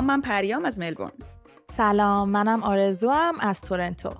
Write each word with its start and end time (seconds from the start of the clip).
سلام 0.00 0.06
من 0.06 0.20
پریام 0.20 0.64
از 0.64 0.78
ملبورن. 0.78 1.12
سلام 1.76 2.30
منم 2.30 2.62
آرزو 2.62 3.10
هم 3.10 3.40
از 3.40 3.60
تورنتو. 3.60 4.10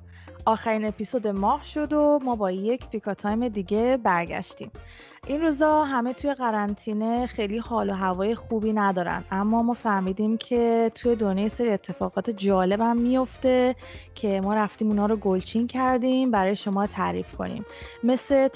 آخرین 0.47 0.85
اپیزود 0.85 1.27
ماه 1.27 1.65
شد 1.65 1.93
و 1.93 2.19
ما 2.25 2.37
با 2.37 2.51
یک 2.51 2.89
پیکا 2.89 3.15
تایم 3.15 3.49
دیگه 3.49 3.97
برگشتیم. 3.97 4.71
این 5.31 5.41
روزا 5.41 5.85
همه 5.85 6.13
توی 6.13 6.35
قرنطینه 6.35 7.27
خیلی 7.27 7.59
حال 7.59 7.91
و 7.91 7.95
هوای 7.95 8.35
خوبی 8.35 8.73
ندارن. 8.73 9.25
اما 9.31 9.63
ما 9.63 9.75
فهمیدیم 9.75 10.37
که 10.37 10.93
توی 10.95 11.17
دنیا 11.17 11.49
سری 11.49 11.71
اتفاقات 11.71 12.31
جالب 12.31 12.81
هم 12.81 12.97
میفته 12.97 13.75
که 14.15 14.41
ما 14.41 14.55
رفتیم 14.55 14.89
اونا 14.89 15.07
رو 15.07 15.17
گلچین 15.17 15.67
کردیم 15.67 16.31
برای 16.31 16.57
شما 16.57 16.87
تعریف 16.87 17.37
کنیم. 17.37 17.65
مثل 18.05 18.49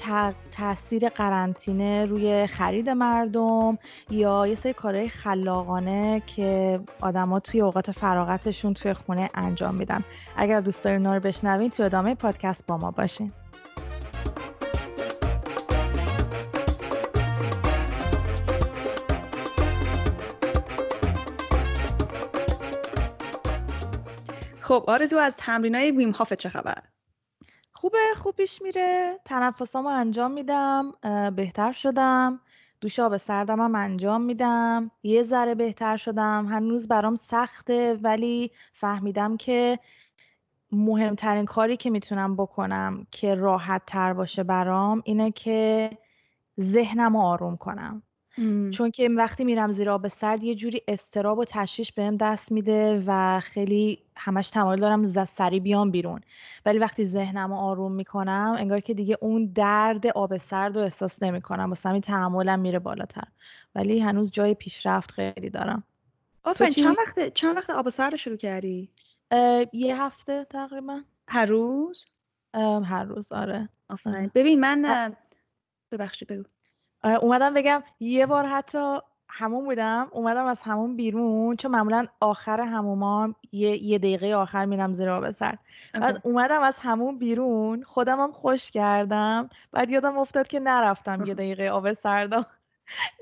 تاثیر 0.53 1.09
قرنطینه 1.09 2.07
روی 2.07 2.47
خرید 2.47 2.91
مردم 2.91 3.79
یا 4.11 4.47
یه 4.47 4.55
سری 4.55 4.73
کارهای 4.73 5.09
خلاقانه 5.09 6.23
که 6.27 6.81
آدما 7.01 7.41
توی 7.41 7.61
اوقات 7.61 7.91
فراغتشون 7.91 8.75
توی 8.75 8.93
خونه 8.93 9.29
انجام 9.35 9.75
میدن. 9.75 10.05
اگر 10.37 10.61
دوست 10.61 10.85
دارین 10.85 10.99
اونا 10.99 11.15
رو 11.15 11.21
بشنوین 11.21 11.71
توی 11.71 11.87
ادامه 11.87 12.15
پادکست 12.15 12.67
با 12.67 12.77
ما 12.77 12.91
باشین. 12.91 13.33
خب 24.65 24.85
آرزو 24.87 25.19
از 25.19 25.41
های 25.41 25.91
ویم 25.91 26.11
هافت 26.11 26.35
چه 26.35 26.49
خبر؟ 26.49 26.83
خوبه 27.73 27.99
خوب 28.17 28.35
پیش 28.35 28.63
میره. 28.63 29.21
تنفسامو 29.25 29.89
انجام 29.89 30.31
میدم 30.31 30.93
بهتر 31.37 31.73
شدم. 31.73 32.41
دوش 32.81 32.99
آب 32.99 33.17
سردم 33.17 33.61
هم 33.61 33.75
انجام 33.75 34.23
میدم. 34.23 34.91
یه 35.03 35.23
ذره 35.23 35.55
بهتر 35.55 35.97
شدم. 35.97 36.47
هنوز 36.47 36.89
برام 36.89 37.17
سخته 37.17 37.95
ولی 38.03 38.51
فهمیدم 38.73 39.37
که 39.37 39.79
مهمترین 40.73 41.45
کاری 41.45 41.77
که 41.77 41.91
می‌تونم 41.91 42.37
بکنم 42.37 43.07
که 43.11 43.35
راحت 43.35 43.83
تر 43.87 44.13
باشه 44.13 44.43
برام 44.43 45.03
اینه 45.05 45.31
که 45.31 45.91
ذهنم 46.61 47.17
رو 47.17 47.23
آروم 47.23 47.57
کنم. 47.57 48.03
چون 48.71 48.91
که 48.91 49.09
وقتی 49.09 49.45
میرم 49.45 49.71
زیر 49.71 49.91
آب 49.91 50.09
سرد 50.09 50.45
یه 50.45 50.55
جوری 50.55 50.83
استراب 50.89 51.39
و 51.39 51.45
تشویش 51.49 51.93
بهم 51.93 52.17
دست 52.17 52.53
میده 52.53 53.03
و 53.07 53.41
خیلی 53.41 53.99
همش 54.17 54.51
تمایل 54.51 54.81
دارم 54.81 55.05
سری 55.25 55.61
بیام 55.61 55.91
بیرون. 55.91 56.21
ولی 56.67 56.79
وقتی 56.79 57.05
ذهنم 57.05 57.51
رو 57.51 57.57
آروم 57.57 57.93
می‌کنم 57.93 58.57
انگار 58.59 58.81
که 58.81 58.95
دیگه 58.95 59.19
اون 59.21 59.47
درد 59.47 60.07
آب 60.07 60.37
سرد 60.37 60.77
رو 60.77 60.83
احساس 60.83 61.23
نمی‌کنم. 61.23 61.69
واسه 61.69 61.89
همین 61.89 62.01
تحملم 62.01 62.61
میره 62.61 62.79
بالاتر. 62.79 63.25
ولی 63.75 64.01
هنوز 64.01 64.31
جای 64.31 64.55
پیشرفت 64.55 65.11
خیلی 65.11 65.51
دارم. 65.51 65.85
آفرین 66.45 66.71
چند 66.71 66.97
وقت 66.99 67.35
چند 67.35 67.57
وقت 67.57 67.71
آب 67.71 67.89
سرد 67.89 68.17
شروع 68.17 68.37
کردی؟ 68.37 68.91
یه 69.73 70.03
هفته 70.03 70.47
تقریبا. 70.51 71.01
هر 71.29 71.47
روز؟ 71.47 72.07
هر 72.85 73.05
روز 73.05 73.33
آره. 73.33 73.69
آفرین. 73.89 74.31
ببین 74.35 74.61
من 74.61 75.13
ببخشید 75.93 76.29
بگو. 76.29 76.45
اومدم 77.05 77.55
بگم 77.55 77.83
یه 78.01 78.27
بار 78.27 78.47
حتی 78.47 78.99
همون 79.29 79.65
بودم 79.65 80.09
اومدم 80.13 80.45
از 80.47 80.63
همون 80.63 80.97
بیرون 80.97 81.57
چون 81.57 81.71
معمولا 81.71 82.07
آخر 82.21 82.61
همومام 82.61 83.35
یه, 83.53 83.85
یه 83.85 83.99
دقیقه 83.99 84.35
آخر 84.35 84.65
میرم 84.65 84.93
زیر 84.93 85.11
آب 85.11 85.31
سرد 85.31 85.59
بعد 85.95 86.21
اومدم 86.23 86.63
از 86.63 86.79
همون 86.79 87.19
بیرون 87.19 87.83
خودم 87.83 88.21
هم 88.21 88.33
خوش 88.33 88.71
کردم. 88.71 89.49
بعد 89.73 89.91
یادم 89.91 90.19
افتاد 90.19 90.47
که 90.47 90.61
نرفتم 90.61 91.23
یه 91.23 91.35
دقیقه 91.41 91.69
آب 91.69 91.93
سرد 91.93 92.47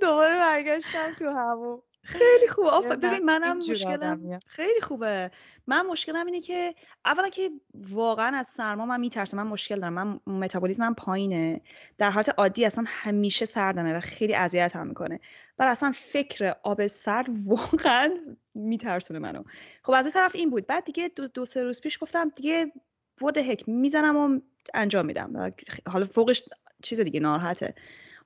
دوباره 0.01 0.35
برگشتم 0.35 1.15
تو 1.15 1.31
همون 1.31 1.83
خیلی 2.03 2.49
خوبه. 2.49 2.69
آفر 2.69 2.97
ببین 2.97 3.25
منم 3.25 3.57
مشکلم 3.57 4.39
خیلی 4.47 4.81
خوبه. 4.81 5.31
من 5.67 5.87
مشکلم 5.87 6.27
اینه 6.27 6.41
که 6.41 6.75
اولا 7.05 7.29
که 7.29 7.51
واقعا 7.75 8.37
از 8.37 8.47
سرما 8.47 8.87
من 8.87 9.01
میترسم. 9.01 9.37
من 9.37 9.47
مشکل 9.47 9.81
دارم. 9.81 9.93
من 9.93 10.21
متابولیزمم 10.27 10.95
پایینه. 10.95 11.61
در 11.99 12.11
حالت 12.11 12.29
عادی 12.39 12.65
اصلا 12.65 12.85
همیشه 12.87 13.45
سردمه 13.45 13.97
و 13.97 14.01
خیلی 14.01 14.35
اذیت 14.35 14.77
هم 14.77 14.89
می‌کنه. 14.89 15.21
و 15.59 15.63
اصلا 15.63 15.93
فکر 15.95 16.55
آب 16.63 16.87
سرد 16.87 17.27
واقعا 17.47 18.15
میترسونه 18.55 19.19
منو. 19.19 19.45
خب 19.83 19.93
از 19.93 20.05
این 20.05 20.13
طرف 20.13 20.35
این 20.35 20.51
بود. 20.51 20.67
بعد 20.67 20.85
دیگه 20.85 21.11
دو, 21.17 21.29
دو 21.29 21.45
سه 21.45 21.63
روز 21.63 21.81
پیش 21.81 21.99
گفتم 22.03 22.29
دیگه 22.29 22.73
بود 23.17 23.39
هک 23.39 23.69
می‌زنم 23.69 24.17
و 24.17 24.41
انجام 24.75 25.07
میدم. 25.07 25.55
حالا 25.87 26.05
فوقش 26.05 26.43
چیز 26.83 27.01
دیگه 27.01 27.21
ناراحته. 27.21 27.75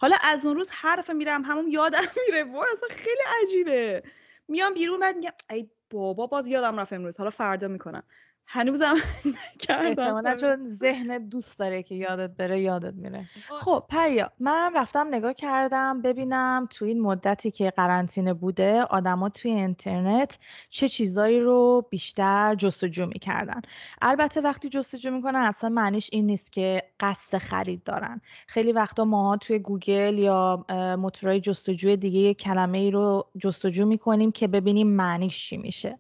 حالا 0.00 0.16
از 0.22 0.46
اون 0.46 0.56
روز 0.56 0.70
حرف 0.70 1.10
میرم 1.10 1.42
همون 1.44 1.70
یادم 1.70 2.00
میره. 2.26 2.44
و 2.44 2.56
اصلا 2.72 2.88
خیلی 2.90 3.22
عجیبه. 3.42 4.02
میام 4.48 4.74
بیرون 4.74 5.00
بعد 5.00 5.16
میگم 5.16 5.30
ای 5.50 5.70
بابا 5.90 6.26
باز 6.26 6.48
یادم 6.48 6.80
رفت 6.80 6.92
امروز. 6.92 7.16
حالا 7.16 7.30
فردا 7.30 7.68
می‌کنم. 7.68 8.02
هنوزم 8.48 8.94
نکردم 9.54 9.86
احتمالا 9.86 10.36
چون 10.36 10.68
ذهن 10.68 11.28
دوست 11.28 11.58
داره 11.58 11.82
که 11.82 11.94
یادت 11.94 12.30
بره 12.30 12.60
یادت 12.60 12.94
میره. 12.94 13.28
خب 13.60 13.84
پریا 13.88 14.30
من 14.40 14.72
رفتم 14.76 15.06
نگاه 15.10 15.32
کردم 15.32 16.02
ببینم 16.02 16.68
تو 16.70 16.84
این 16.84 17.00
مدتی 17.00 17.50
که 17.50 17.70
قرنطینه 17.70 18.34
بوده 18.34 18.82
آدما 18.82 19.28
توی 19.28 19.50
اینترنت 19.50 20.38
چه 20.70 20.88
چیزایی 20.88 21.40
رو 21.40 21.86
بیشتر 21.90 22.54
جستجو 22.54 23.06
می‌کردن. 23.06 23.60
البته 24.02 24.40
وقتی 24.40 24.68
جستجو 24.68 25.10
می‌کنن 25.10 25.40
اصلا 25.40 25.70
معنیش 25.70 26.08
این 26.12 26.26
نیست 26.26 26.52
که 26.52 26.82
قصد 27.00 27.38
خرید 27.38 27.84
دارن. 27.84 28.20
خیلی 28.46 28.72
وقتا 28.72 29.04
ما 29.04 29.36
توی 29.36 29.58
گوگل 29.58 30.18
یا 30.18 30.64
موتورهای 30.98 31.40
جستجوی 31.40 31.96
دیگه 31.96 32.20
یه 32.20 32.34
کلمه 32.34 32.78
ای 32.78 32.90
رو 32.90 33.26
جستجو 33.38 33.86
می‌کنیم 33.86 34.30
که 34.30 34.48
ببینیم 34.48 34.88
معنیش 34.88 35.48
چی 35.48 35.56
میشه. 35.56 35.98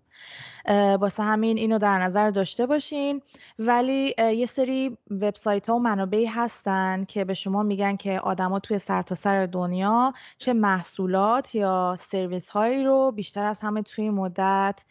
واسه 1.00 1.22
همین 1.22 1.58
اینو 1.58 1.78
در 1.78 1.98
نظر 1.98 2.30
داشته 2.30 2.66
باشین. 2.66 3.22
ولی 3.58 4.14
یه 4.18 4.46
سری 4.46 4.96
وبسایت 5.10 5.68
ها 5.68 5.76
و 5.76 5.78
منابعی 5.78 6.26
هستن 6.26 7.04
که 7.04 7.24
به 7.24 7.34
شما 7.34 7.62
میگن 7.62 7.96
که 7.96 8.20
آدما 8.20 8.60
توی 8.60 8.78
سرتاسر 8.78 9.22
سر 9.22 9.46
دنیا 9.46 10.12
چه 10.38 10.52
محصولات 10.52 11.54
یا 11.54 11.96
سرویس 12.00 12.48
هایی 12.48 12.84
رو 12.84 13.12
بیشتر 13.12 13.44
از 13.44 13.60
همه 13.60 13.82
توی 13.82 14.10
مدت 14.10 14.84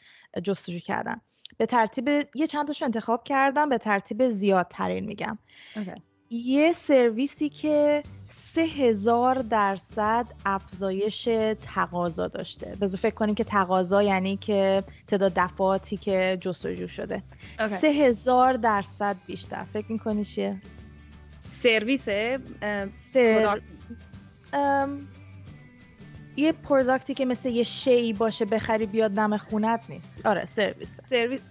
جستجو 0.44 0.80
کردن. 0.80 1.22
به 1.58 1.66
ترتیب 1.66 2.08
یه 2.36 2.48
چند 2.48 2.68
تاشو 2.68 2.86
انتخاب 2.86 3.24
کردم 3.24 3.70
به 3.70 3.78
ترتیب 3.78 4.30
زیادترین 4.30 5.06
میگم. 5.06 5.38
یه 6.30 6.74
سرویسی 6.74 7.50
که 7.50 8.04
سه 8.56 8.62
هزار 8.62 9.36
درصد 9.36 10.26
افزایش 10.46 11.30
تقاضا 11.62 12.28
داشته. 12.28 12.76
بذار 12.82 13.00
فکر 13.00 13.16
کنیم 13.16 13.36
که 13.36 13.44
تقاضا 13.44 14.04
یعنی 14.04 14.38
که 14.38 14.84
تعداد 15.08 15.34
دفعاتی 15.36 15.98
که 15.98 16.38
جستجو 16.42 16.88
شده. 16.88 17.24
سه 17.82 17.88
هزار 17.88 18.54
درصد 18.54 19.16
بیشتر. 19.28 19.64
فکر 19.64 19.92
می‌کنی 19.92 20.26
چیه؟ 20.26 20.62
سرویس 21.42 22.04
سر... 23.14 23.62
یه 26.38 26.52
product 26.52 27.06
ی 27.06 27.14
که 27.14 27.26
مثل 27.26 27.50
یه 27.50 27.64
شی 27.64 28.14
باشه 28.14 28.46
بخری 28.46 28.86
بیاد 28.86 29.12
دم 29.12 29.38
خونت 29.38 29.82
نیست. 29.90 30.14
آره 30.26 30.46
سرویس. 30.46 30.90
سرویس. 31.10 31.42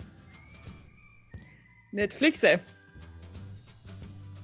Netflix 1.92 2.45
ه. 2.45 2.60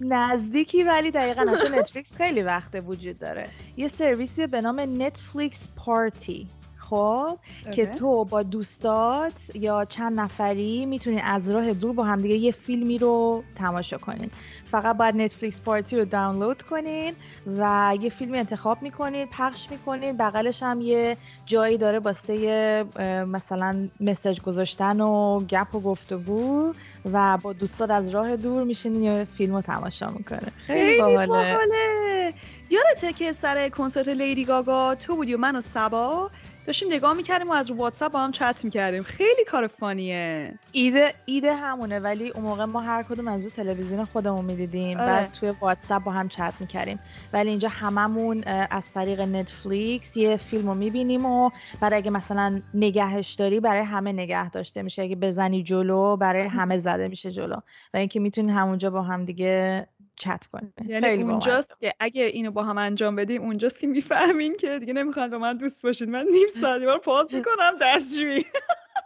نزدیکی 0.00 0.84
ولی 0.84 1.10
دقیقا 1.10 1.44
چون 1.62 1.74
Netflix 1.74 2.14
خیلی 2.14 2.42
وقت 2.42 2.82
وجود 2.86 3.18
داره. 3.18 3.48
یه 3.76 3.88
سرویسی 3.88 4.46
به 4.46 4.60
نام 4.60 5.02
Netflix 5.02 5.68
Party. 5.76 6.46
خب 6.90 7.38
که 7.70 7.86
تو 7.86 8.24
با 8.24 8.42
دوستات 8.42 9.50
یا 9.54 9.84
چند 9.84 10.20
نفری 10.20 10.86
می‌تونین 10.86 11.20
از 11.24 11.50
راه 11.50 11.74
دور 11.74 11.92
با 11.92 12.04
همدیگه 12.04 12.34
یه 12.34 12.52
فیلمی 12.52 12.98
رو 12.98 13.44
تماشا 13.56 13.98
کنین 13.98 14.30
فقط 14.70 14.96
باید 14.96 15.16
نتفلیکس 15.16 15.60
پارتی 15.60 15.96
رو 15.96 16.04
دانلود 16.04 16.62
کنین 16.62 17.14
و 17.58 17.92
یه 18.00 18.10
فیلمی 18.10 18.38
انتخاب 18.38 18.82
می‌کنین 18.82 19.26
پخش 19.26 19.70
می‌کنین 19.70 20.16
بغلش 20.16 20.62
هم 20.62 20.80
یه 20.80 21.16
جایی 21.46 21.78
داره 21.78 21.98
واسه 21.98 22.84
مثلا 23.28 23.88
مسج 24.00 24.40
گذاشتن 24.40 25.00
و 25.00 25.40
گپ 25.40 25.74
و 25.74 25.80
گفتگو 25.80 26.72
و 27.12 27.38
با 27.42 27.52
دوستات 27.52 27.90
از 27.90 28.10
راه 28.10 28.36
دور 28.36 28.64
میشینین 28.64 29.02
یه 29.02 29.26
فیلم 29.36 29.54
رو 29.54 29.62
تماشا 29.62 30.08
می‌کنه 30.08 30.52
خیلی 30.58 30.98
باحاله. 30.98 32.34
یادته 32.70 33.12
که 33.12 33.32
سر 33.32 33.68
کنسرت 33.68 34.08
لیدی 34.08 34.44
گاگا 34.44 34.94
تو 34.94 35.16
بودی 35.16 35.34
و 35.34 35.38
من 35.38 35.56
و 35.56 35.60
سبا 35.60 36.30
داشتیم 36.70 36.92
نگاه 36.92 37.12
می‌کردیم 37.12 37.48
و 37.48 37.52
از 37.52 37.70
رو 37.70 37.76
واتساپ 37.76 38.12
با 38.12 38.20
هم 38.20 38.32
چت 38.32 38.60
می‌کردیم. 38.64 39.02
خیلی 39.02 39.44
کار 39.44 39.66
فانیه. 39.66 40.54
ایده 40.72 41.14
ایده 41.24 41.54
همونه 41.54 41.98
ولی 41.98 42.28
اون 42.28 42.44
موقع 42.44 42.64
ما 42.64 42.80
هر 42.80 43.02
کدوم 43.02 43.28
از 43.28 43.44
رو 43.44 43.50
تلویزیون 43.50 44.04
خودمون 44.04 44.44
می‌دیدیم 44.44 44.98
آره. 44.98 45.06
بعد 45.06 45.32
توی 45.32 45.50
واتساپ 45.60 46.04
با 46.04 46.12
هم 46.12 46.28
چت 46.28 46.54
می‌کردیم. 46.60 46.98
ولی 47.32 47.50
اینجا 47.50 47.68
هممون 47.68 48.44
از 48.46 48.92
طریق 48.92 49.20
نتفلیکس 49.20 50.16
یه 50.16 50.36
فیلم 50.36 50.68
رو 50.68 50.74
می‌بینیم 50.74 51.26
و 51.26 51.50
بعد 51.80 51.92
اگه 51.92 52.10
مثلا 52.10 52.60
نگهش 52.74 53.34
داری 53.34 53.60
برای 53.60 53.82
همه 53.82 54.12
نگه 54.12 54.50
داشته 54.50 54.82
میشه 54.82 55.02
اگه 55.02 55.16
بزنی 55.16 55.62
جلو 55.62 56.16
برای 56.16 56.42
همه 56.58 56.78
زده 56.78 57.08
میشه 57.08 57.32
جلو. 57.32 57.56
و 57.94 57.96
اینکه 57.96 58.20
می‌تونی 58.20 58.52
همونجا 58.52 58.90
با 58.90 59.02
هم 59.02 59.24
دیگه 59.24 59.86
چت 60.20 60.46
کنه. 60.46 60.72
یعنی 60.86 61.22
اونجاست 61.22 61.80
که 61.80 61.94
اگه 62.00 62.24
اینو 62.24 62.50
با 62.50 62.62
هم 62.62 62.78
انجام 62.78 63.16
بدیم 63.16 63.42
اونجاست 63.42 63.80
که 63.80 63.86
می‌فهمین 63.86 64.56
که 64.56 64.78
دیگه 64.78 64.92
نمی‌خوان 64.92 65.30
با 65.30 65.38
من 65.38 65.56
دوست 65.56 65.82
باشید 65.82 66.08
من 66.08 66.26
نیم 66.32 66.48
ساعت 66.60 66.82
بار 66.82 66.98
پاس 66.98 67.32
می‌کنم 67.32 67.78
دستجویی. 67.80 68.44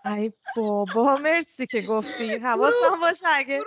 ای 0.05 0.33
بابا 0.57 1.17
مرسی 1.17 1.67
که 1.67 1.83
گفتی. 1.83 2.35
حواسم 2.45 3.01
باشه 3.01 3.27
اگه 3.35 3.61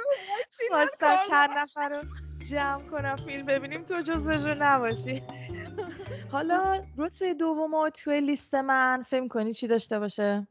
خواستم 0.69 1.15
چند 1.29 1.49
نفر 1.57 1.89
رو 1.89 2.03
جمع 2.51 2.89
کنم 2.91 3.15
فیلم 3.15 3.45
ببینیم 3.45 3.83
تو 3.83 4.01
جزشون 4.01 4.61
نباشی. 4.61 5.23
حالا 6.31 6.85
رتبه 6.97 7.33
دوم 7.33 7.89
توی 7.89 8.21
لیست 8.21 8.55
من 8.55 9.03
فیلم 9.07 9.27
کنی 9.27 9.53
چی 9.53 9.67
داشته 9.67 9.99
باشه؟ 9.99 10.47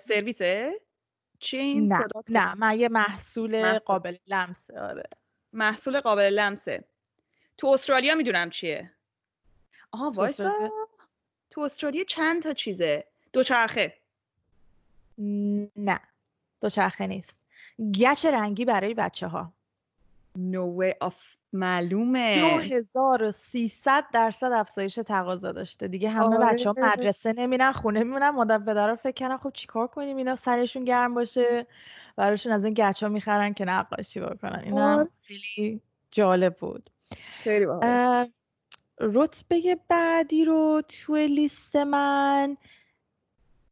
سرویسه؟ 0.00 0.80
چی 1.40 1.80
نه 1.80 2.06
نه 2.28 2.54
من 2.54 2.78
یه 2.78 2.88
محصول, 2.88 3.62
محصول. 3.62 3.78
قابل 3.78 4.16
لمسه 4.26 4.80
آره. 4.80 5.02
محصول 5.52 6.00
قابل 6.00 6.22
لمسه. 6.22 6.84
تو 7.56 7.66
استرالیا 7.66 8.14
می‌دونم 8.14 8.50
چیه. 8.50 8.90
آها 9.92 10.10
وایسا. 10.10 10.70
تو 11.50 11.60
استرالیا 11.60 12.04
چند 12.04 12.42
تا 12.42 12.52
چیزه؟ 12.52 13.06
دوچرخه 13.32 13.96
نه 15.76 16.00
دوچرخه 16.60 17.06
نیست. 17.06 17.40
گچ 18.00 18.24
رنگی 18.26 18.64
برای 18.64 18.94
بچه 18.94 19.26
ها 19.26 19.52
no 20.38 20.80
way 20.80 21.08
of 21.08 21.14
معلومه. 21.52 22.60
2300 22.60 24.04
درصد 24.12 24.52
افزایش 24.52 24.94
تقاضا 24.94 25.52
داشته. 25.52 25.88
دیگه 25.88 26.10
همه 26.10 26.36
آره. 26.36 26.52
بچه 26.52 26.68
ها 26.68 26.74
مدرسه 26.78 27.32
نمیرن 27.32 27.72
خونه 27.72 28.04
میمونن 28.04 28.30
مادر 28.30 28.58
پدرها 28.58 28.96
فکر 28.96 29.26
کنن 29.26 29.36
خب 29.36 29.50
چیکار 29.54 29.86
کنیم؟ 29.86 30.16
اینا 30.16 30.36
سرشون 30.36 30.84
گرم 30.84 31.14
باشه 31.14 31.66
براشون 32.16 32.52
از 32.52 32.64
این 32.64 32.74
گچ 32.74 33.02
ها 33.02 33.08
می‌خرن 33.08 33.54
که 33.54 33.64
نقاشی 33.64 34.20
بکنن. 34.20 34.62
اینا 34.64 34.94
آره. 34.94 35.08
خیلی 35.22 35.80
جالب 36.10 36.56
بود. 36.56 36.90
خیلی 37.16 37.66
رتبه 39.00 39.78
بعدی 39.88 40.44
رو 40.44 40.82
توی 40.88 41.28
لیست 41.28 41.76
من 41.76 42.56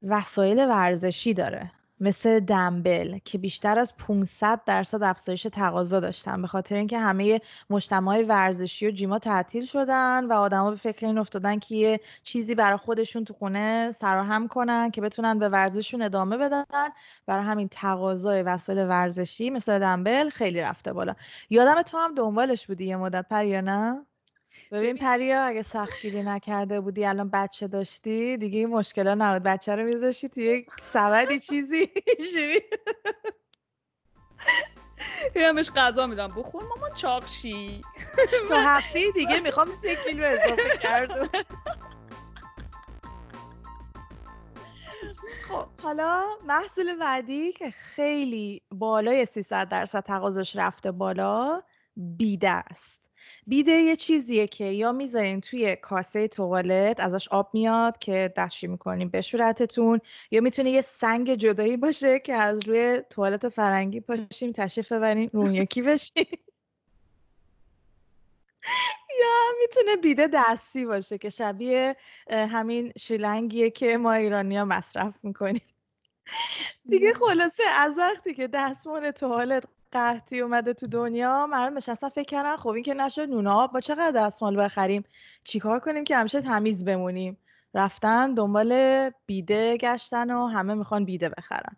وسایل 0.02 0.58
ورزشی 0.58 1.34
داره. 1.34 1.72
مثل 2.00 2.40
دمبل 2.40 3.18
که 3.24 3.38
بیشتر 3.38 3.78
از 3.78 3.96
500 3.96 4.60
درصد 4.66 5.02
افزایش 5.02 5.42
تقاضا 5.42 6.00
داشتن. 6.00 6.42
به 6.42 6.48
خاطر 6.48 6.76
اینکه 6.76 6.98
همه 6.98 7.40
مجتمع 7.70 8.24
ورزشی 8.28 8.86
و 8.86 8.90
جیما 8.90 9.18
تعطیل 9.18 9.64
شدن 9.64 10.24
و 10.24 10.32
آدما 10.32 10.70
به 10.70 10.76
فکر 10.76 11.06
این 11.06 11.18
افتادن 11.18 11.58
که 11.58 11.74
یه 11.74 12.00
چیزی 12.22 12.54
برای 12.54 12.76
خودشون 12.76 13.24
تو 13.24 13.34
خونه 13.34 13.92
سراهم 13.92 14.48
کنن 14.48 14.90
که 14.90 15.00
بتونن 15.00 15.38
به 15.38 15.48
ورزششون 15.48 16.02
ادامه 16.02 16.36
بدن. 16.36 16.64
برای 17.26 17.44
همین 17.44 17.68
تقاضای 17.68 18.42
وسایل 18.42 18.88
ورزشی 18.88 19.50
مثل 19.50 19.78
دمبل 19.78 20.30
خیلی 20.30 20.60
رفته 20.60 20.92
بالا. 20.92 21.14
یادم 21.50 21.82
تو 21.82 21.98
هم 21.98 22.14
دنبالش 22.14 22.66
بودی 22.66 22.86
یه 22.86 22.96
مدت 22.96 23.28
پر 23.28 23.44
یا 23.44 23.60
نه 23.60 24.06
ببین 24.72 24.96
پریا 24.96 25.44
اگه 25.44 25.62
سختگیری 25.62 26.22
نکرده 26.22 26.80
بودی 26.80 27.04
الان 27.04 27.30
بچه 27.30 27.68
داشتی 27.68 28.36
دیگه 28.36 28.58
این 28.58 28.68
مشکل 28.68 29.08
نبود. 29.08 29.42
بچه 29.42 29.76
رو 29.76 29.84
میذاشتی 29.84 30.28
توی 30.28 30.44
یک 30.44 30.66
سبدی 30.80 31.40
چیزی. 31.40 31.90
همش 35.36 35.70
غذا 35.70 36.06
میدم. 36.06 36.28
بخور 36.28 36.62
مامان 36.62 36.94
چاقشی. 36.94 37.80
تو 38.48 38.54
هفته 38.54 39.10
دیگه 39.14 39.40
می‌خوام 39.40 39.68
سه 39.82 39.96
کیلو 39.96 40.24
اضافه 40.26 40.78
کردم. 40.80 41.28
خب 45.48 45.66
حالا 45.82 46.24
محصول 46.46 46.96
بعدی 46.96 47.52
که 47.52 47.70
خیلی 47.70 48.62
بالای 48.70 49.26
300 49.26 49.68
درصد 49.68 50.00
تقاضاش 50.00 50.56
رفته 50.56 50.92
بالا 50.92 51.62
بیده 51.96 52.50
است 52.50 53.07
بیده 53.48 53.72
یه 53.72 53.96
چیزیه 53.96 54.46
که 54.46 54.64
یا 54.64 54.92
می‌ذارین 54.92 55.40
توی 55.40 55.76
کاسه 55.76 56.28
توالت 56.28 57.00
ازش 57.00 57.28
آب 57.28 57.50
میاد 57.52 57.98
که 57.98 58.34
دستشی 58.36 58.66
می‌کنین 58.66 59.08
به 59.08 59.22
صورتتون 59.22 60.00
یا 60.30 60.40
می‌تونه 60.40 60.70
یه 60.70 60.80
سنگ 60.80 61.34
جدایی 61.34 61.76
باشه 61.76 62.18
که 62.18 62.34
از 62.34 62.68
روی 62.68 63.02
توالت 63.10 63.48
فرنگی 63.48 64.00
پاشیم 64.00 64.52
تشریف 64.52 64.92
ببرین 64.92 65.30
رون 65.32 65.54
یکی 65.54 65.82
بشین. 65.82 66.26
یا 69.20 69.36
می‌تونه 69.60 69.96
بیده 69.96 70.28
دستی 70.32 70.86
باشه 70.86 71.18
که 71.18 71.30
شبیه 71.30 71.96
همین 72.30 72.92
شیلنگیه 72.98 73.70
که 73.70 73.96
ما 73.96 74.12
ایرانی 74.12 74.56
ها 74.56 74.64
مصرف 74.64 75.14
می‌کنیم. 75.22 75.62
دیگه 76.88 77.14
خلاصه 77.14 77.62
از 77.78 77.98
وقتی 77.98 78.34
که 78.34 78.48
دستمال 78.48 79.10
توالت 79.10 79.64
قحطی 79.92 80.40
اومده 80.40 80.72
تو 80.74 80.86
دنیا 80.86 81.46
مردم 81.46 81.76
اصلا 81.76 82.08
فکر 82.08 82.24
کردن 82.24 82.56
خب 82.56 82.68
این 82.68 82.84
که 82.84 82.94
نشد 82.94 83.28
نونه 83.28 83.50
آب 83.50 83.72
با 83.72 83.80
چقدر 83.80 84.10
دستمال 84.10 84.56
بخریم؟ 84.56 85.04
چیکار 85.44 85.80
کنیم 85.80 86.04
که 86.04 86.16
همیشه 86.16 86.40
تمیز 86.40 86.84
بمونیم؟ 86.84 87.36
رفتن 87.74 88.34
دنبال 88.34 89.10
بیده 89.26 89.76
گشتن 89.76 90.30
و 90.30 90.46
همه 90.46 90.74
می‌خوان 90.74 91.04
بیده 91.04 91.28
بخرن. 91.28 91.76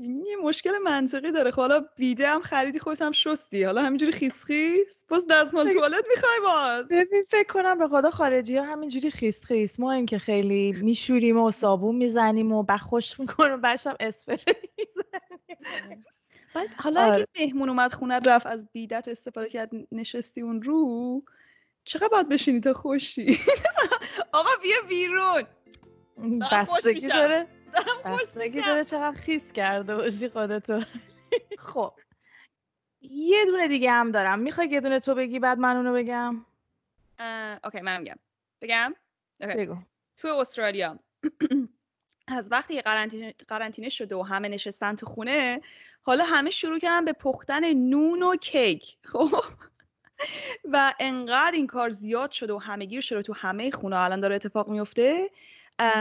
این 0.00 0.26
یه 0.26 0.36
مشکل 0.36 0.78
منطقی 0.84 1.32
داره. 1.32 1.50
خب 1.50 1.60
حالا 1.60 1.84
بیده 1.96 2.28
هم 2.28 2.42
خریدی 2.42 2.78
خودت 2.78 3.02
هم 3.02 3.12
شستی. 3.12 3.64
حالا 3.64 3.82
همینجوری 3.82 4.12
خیس 4.12 4.44
خیس 4.44 5.04
باز 5.08 5.26
دستمال 5.30 5.70
توالت 5.70 6.04
می‌خوای 6.10 6.40
باز. 6.44 6.88
ببین 6.88 7.24
فکر 7.30 7.52
کنم 7.52 7.78
به 7.78 7.88
خدا 7.88 8.10
خارجی 8.10 8.56
ها 8.56 8.64
همینجوری 8.64 9.10
خیس 9.10 9.44
خیس 9.44 9.80
ما 9.80 9.92
این 9.92 10.06
که 10.06 10.18
خیلی 10.18 10.72
میشوریم 10.82 11.40
و 11.40 11.50
صابون 11.50 11.96
می‌زنیم 11.96 12.52
و 12.52 12.62
بخوش 12.62 13.20
می‌کنیم 13.20 13.60
بشم 13.60 13.94
اسپری 14.00 14.54
می‌زنیم. 14.78 16.04
بعد 16.54 16.74
حالا 16.74 17.00
اگه 17.00 17.12
آره. 17.12 17.26
مهمون 17.38 17.68
اومد 17.68 17.92
خونه 17.92 18.20
رفت 18.26 18.46
از 18.46 18.68
بیدت 18.72 19.08
استفاده 19.08 19.48
کرد 19.48 19.70
نشستی 19.92 20.40
اون 20.40 20.62
رو 20.62 21.22
چقدر 21.84 22.08
باید 22.08 22.28
بشینی 22.28 22.60
تا 22.60 22.72
خوشی؟ 22.72 23.38
آقا 24.32 24.50
بیا 24.62 24.76
بیرون. 24.88 25.42
بستگی 26.52 27.08
داره 27.08 27.46
بستگی 28.04 28.60
داره 28.60 28.84
چقدر 28.84 29.16
خیس 29.16 29.52
کرده 29.52 29.96
باشی 29.96 30.28
خودتو. 30.28 30.80
خب. 31.58 31.92
یه 33.00 33.44
دونه 33.44 33.68
دیگه 33.68 33.90
هم 33.90 34.10
دارم. 34.10 34.38
می‌خوای 34.38 34.68
یه 34.68 34.80
دونه 34.80 35.00
تو 35.00 35.14
بگی 35.14 35.38
بعد 35.38 35.58
من 35.58 35.76
اونو 35.76 35.94
بگم؟ 35.94 36.46
اوکی 37.64 37.80
من 37.80 37.98
میگم. 38.00 38.16
بگم؟ 38.60 38.94
بگو. 39.40 39.76
تو 40.16 40.28
استرالیا 40.28 40.98
از 42.26 42.52
وقتی 42.52 42.82
قرنطینه 43.48 43.88
شده 43.88 44.16
و 44.16 44.22
همه 44.22 44.48
نشستن 44.48 44.94
تو 44.94 45.06
خونه 45.06 45.60
حالا 46.06 46.24
همه 46.24 46.50
شروع 46.50 46.78
کردن 46.78 47.04
به 47.04 47.12
پختن 47.12 47.72
نون 47.72 48.22
و 48.22 48.36
کیک. 48.36 48.96
خب. 49.12 49.28
و 50.72 50.94
انقدر 51.00 51.52
این 51.52 51.66
کار 51.66 51.90
زیاد 51.90 52.30
شده 52.30 52.52
و 52.52 52.58
همه 52.58 52.84
گیر 52.84 53.00
شده 53.00 53.22
تو 53.22 53.32
همه 53.32 53.70
خونه. 53.70 53.96
الان 53.96 54.20
داره 54.20 54.34
اتفاق 54.34 54.68
میفته. 54.68 55.30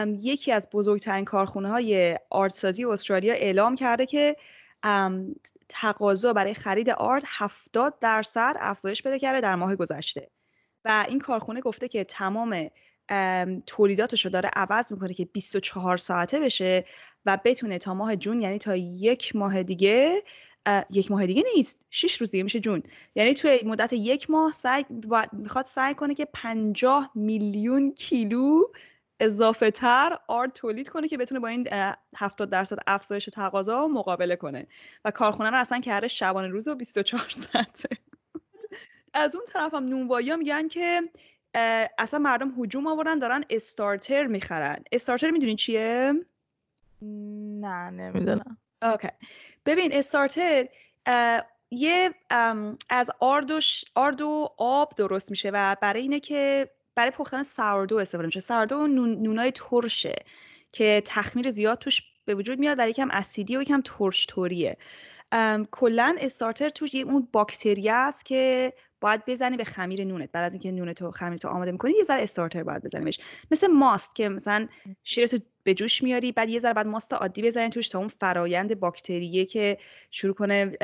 یکی 0.06 0.52
از 0.52 0.70
بزرگترین 0.74 1.26
کارخونه 1.26 1.70
های 1.70 2.20
آرتسازی 2.30 2.86
استرالیا 2.86 3.34
اعلام 3.34 3.76
کرده 3.76 4.06
که 4.06 4.36
تقاضا 5.70 6.34
برای 6.34 6.54
خرید 6.54 6.90
آرت 6.90 7.24
70 7.28 8.00
درصد 8.00 8.56
افزایش 8.60 9.04
پیدا 9.04 9.18
کرده 9.18 9.42
در 9.42 9.56
ماه 9.56 9.76
گذشته. 9.76 10.30
و 10.86 11.06
این 11.08 11.20
کارخونه 11.20 11.62
گفته 11.62 11.88
که 11.88 12.04
تمام 12.04 12.70
تولیداتش 13.66 14.26
رو 14.26 14.32
داره 14.32 14.50
عوض 14.56 14.92
می‌کنه 14.92 15.14
که 15.14 15.26
24 15.26 15.98
ساعته 15.98 16.40
بشه. 16.40 16.86
و 17.26 17.38
بتونه 17.46 17.78
تا 17.78 17.94
ماه 17.94 18.16
جون 18.16 18.42
یعنی 18.42 18.58
تا 18.58 18.76
یک 18.76 19.36
ماه 19.36 19.64
دیگه 19.64 20.24
یک 20.90 21.12
ماه 21.12 21.26
دیگه 21.26 21.44
نیست 21.56 21.86
شش 21.90 22.22
روز 22.22 22.32
دیگه 22.32 22.44
میشه 22.44 22.60
جون. 22.60 22.84
یعنی 23.16 23.34
توی 23.34 23.60
مدت 23.66 23.94
یک 23.94 24.30
ماه 24.30 24.52
سعی 24.52 24.86
می‌خواد 25.32 25.66
سعی 25.66 25.94
کنه 25.94 26.14
که 26.16 26.26
50 26.34 27.12
میلیون 27.16 27.92
کیلو 27.92 28.62
اضافه 29.20 29.72
تر 29.72 30.18
آرد 30.28 30.54
تولید 30.54 30.90
کنه 30.90 31.08
که 31.08 31.18
بتونه 31.18 31.40
با 31.40 31.48
این 31.48 31.68
70 32.18 32.50
درصد 32.50 32.78
افزایش 32.88 33.26
تقاضا 33.26 33.88
مقابله 33.88 34.36
کنه. 34.36 34.68
و 35.06 35.12
کارخونه 35.12 35.50
رو 35.50 35.58
اصلا 35.58 35.80
کرده 35.80 36.08
شبانه 36.08 36.48
روز 36.48 36.68
و 36.68 36.76
24 36.76 37.30
ساعته. 37.30 37.90
از 39.14 39.36
اون 39.36 39.46
طرف 39.46 39.74
هم 39.74 39.86
نونوایی 39.86 40.36
میگن 40.36 40.68
که 40.68 41.02
اصلا 41.98 42.20
مردم 42.20 42.54
هجوم 42.58 42.88
آوردن 42.88 43.20
دارن 43.20 43.44
استارتر 43.50 44.28
می‌خرن. 44.28 44.84
استارتر 44.92 45.32
می‌دونی 45.32 45.56
چیه؟ 45.56 46.14
نه 47.62 47.90
نمی‌دونم. 47.90 48.58
اوکی. 48.82 49.08
ببین 49.66 49.94
استارتر 49.94 50.68
یه 51.72 52.10
از 52.90 53.12
آرد 53.20 53.52
و, 53.52 53.60
آرد 53.96 54.22
و 54.22 54.50
آب 54.58 54.96
درست 54.98 55.30
میشه 55.30 55.50
و 55.54 55.76
برای 55.82 56.02
اینه 56.02 56.20
که 56.20 56.70
برای 56.96 57.12
پختن 57.12 57.44
ساردو 57.44 57.98
استفاده 57.98 58.26
میشه. 58.26 58.40
ساردو 58.40 58.88
نون، 58.88 59.22
نونای 59.22 59.52
ترشه 59.52 60.16
که 60.72 61.04
تخمیر 61.06 61.50
زیاد 61.50 61.78
توش 61.78 62.02
به 62.26 62.36
وجود 62.36 62.60
میاد 62.60 62.80
و 62.80 62.90
یکم 62.90 63.12
اسیدی 63.12 63.58
و 63.58 63.62
یکم 63.62 63.82
ترش 63.86 64.26
توریه 64.26 64.78
کلا 65.72 66.16
استارتر 66.20 66.70
توش 66.70 66.94
یه 66.94 67.04
اون 67.04 67.28
باکتری 67.32 67.90
است 67.90 68.26
که 68.26 68.74
باید 69.02 69.26
بزنی 69.26 69.58
به 69.58 69.64
خمیر 69.64 70.04
نونت. 70.04 70.32
بعد 70.32 70.44
از 70.44 70.52
اینکه 70.52 70.72
نونت 70.72 71.02
و 71.02 71.12
خمیرتو 71.12 71.48
آماده 71.48 71.72
می‌کنی 71.72 71.94
یه 71.98 72.04
ذره 72.04 72.24
استارتر 72.24 72.64
باید 72.64 72.84
بزنیمش. 72.84 73.20
مثل 73.52 73.68
ماست 73.68 74.16
که 74.16 74.30
مثلا 74.30 74.68
شیرتو 75.04 75.38
به 75.64 75.74
جوش 75.74 76.04
میاری 76.04 76.32
بعد 76.32 76.50
یه 76.50 76.60
ذره 76.60 76.74
بعد 76.74 76.88
ماست 76.88 77.14
عادی 77.14 77.42
بزنی 77.42 77.70
توش 77.70 77.88
تا 77.88 78.00
اون 78.00 78.08
فرایند 78.08 78.80
باکتریه 78.80 79.46
که 79.46 79.78
شروع 80.12 80.34
کنه 80.34 80.78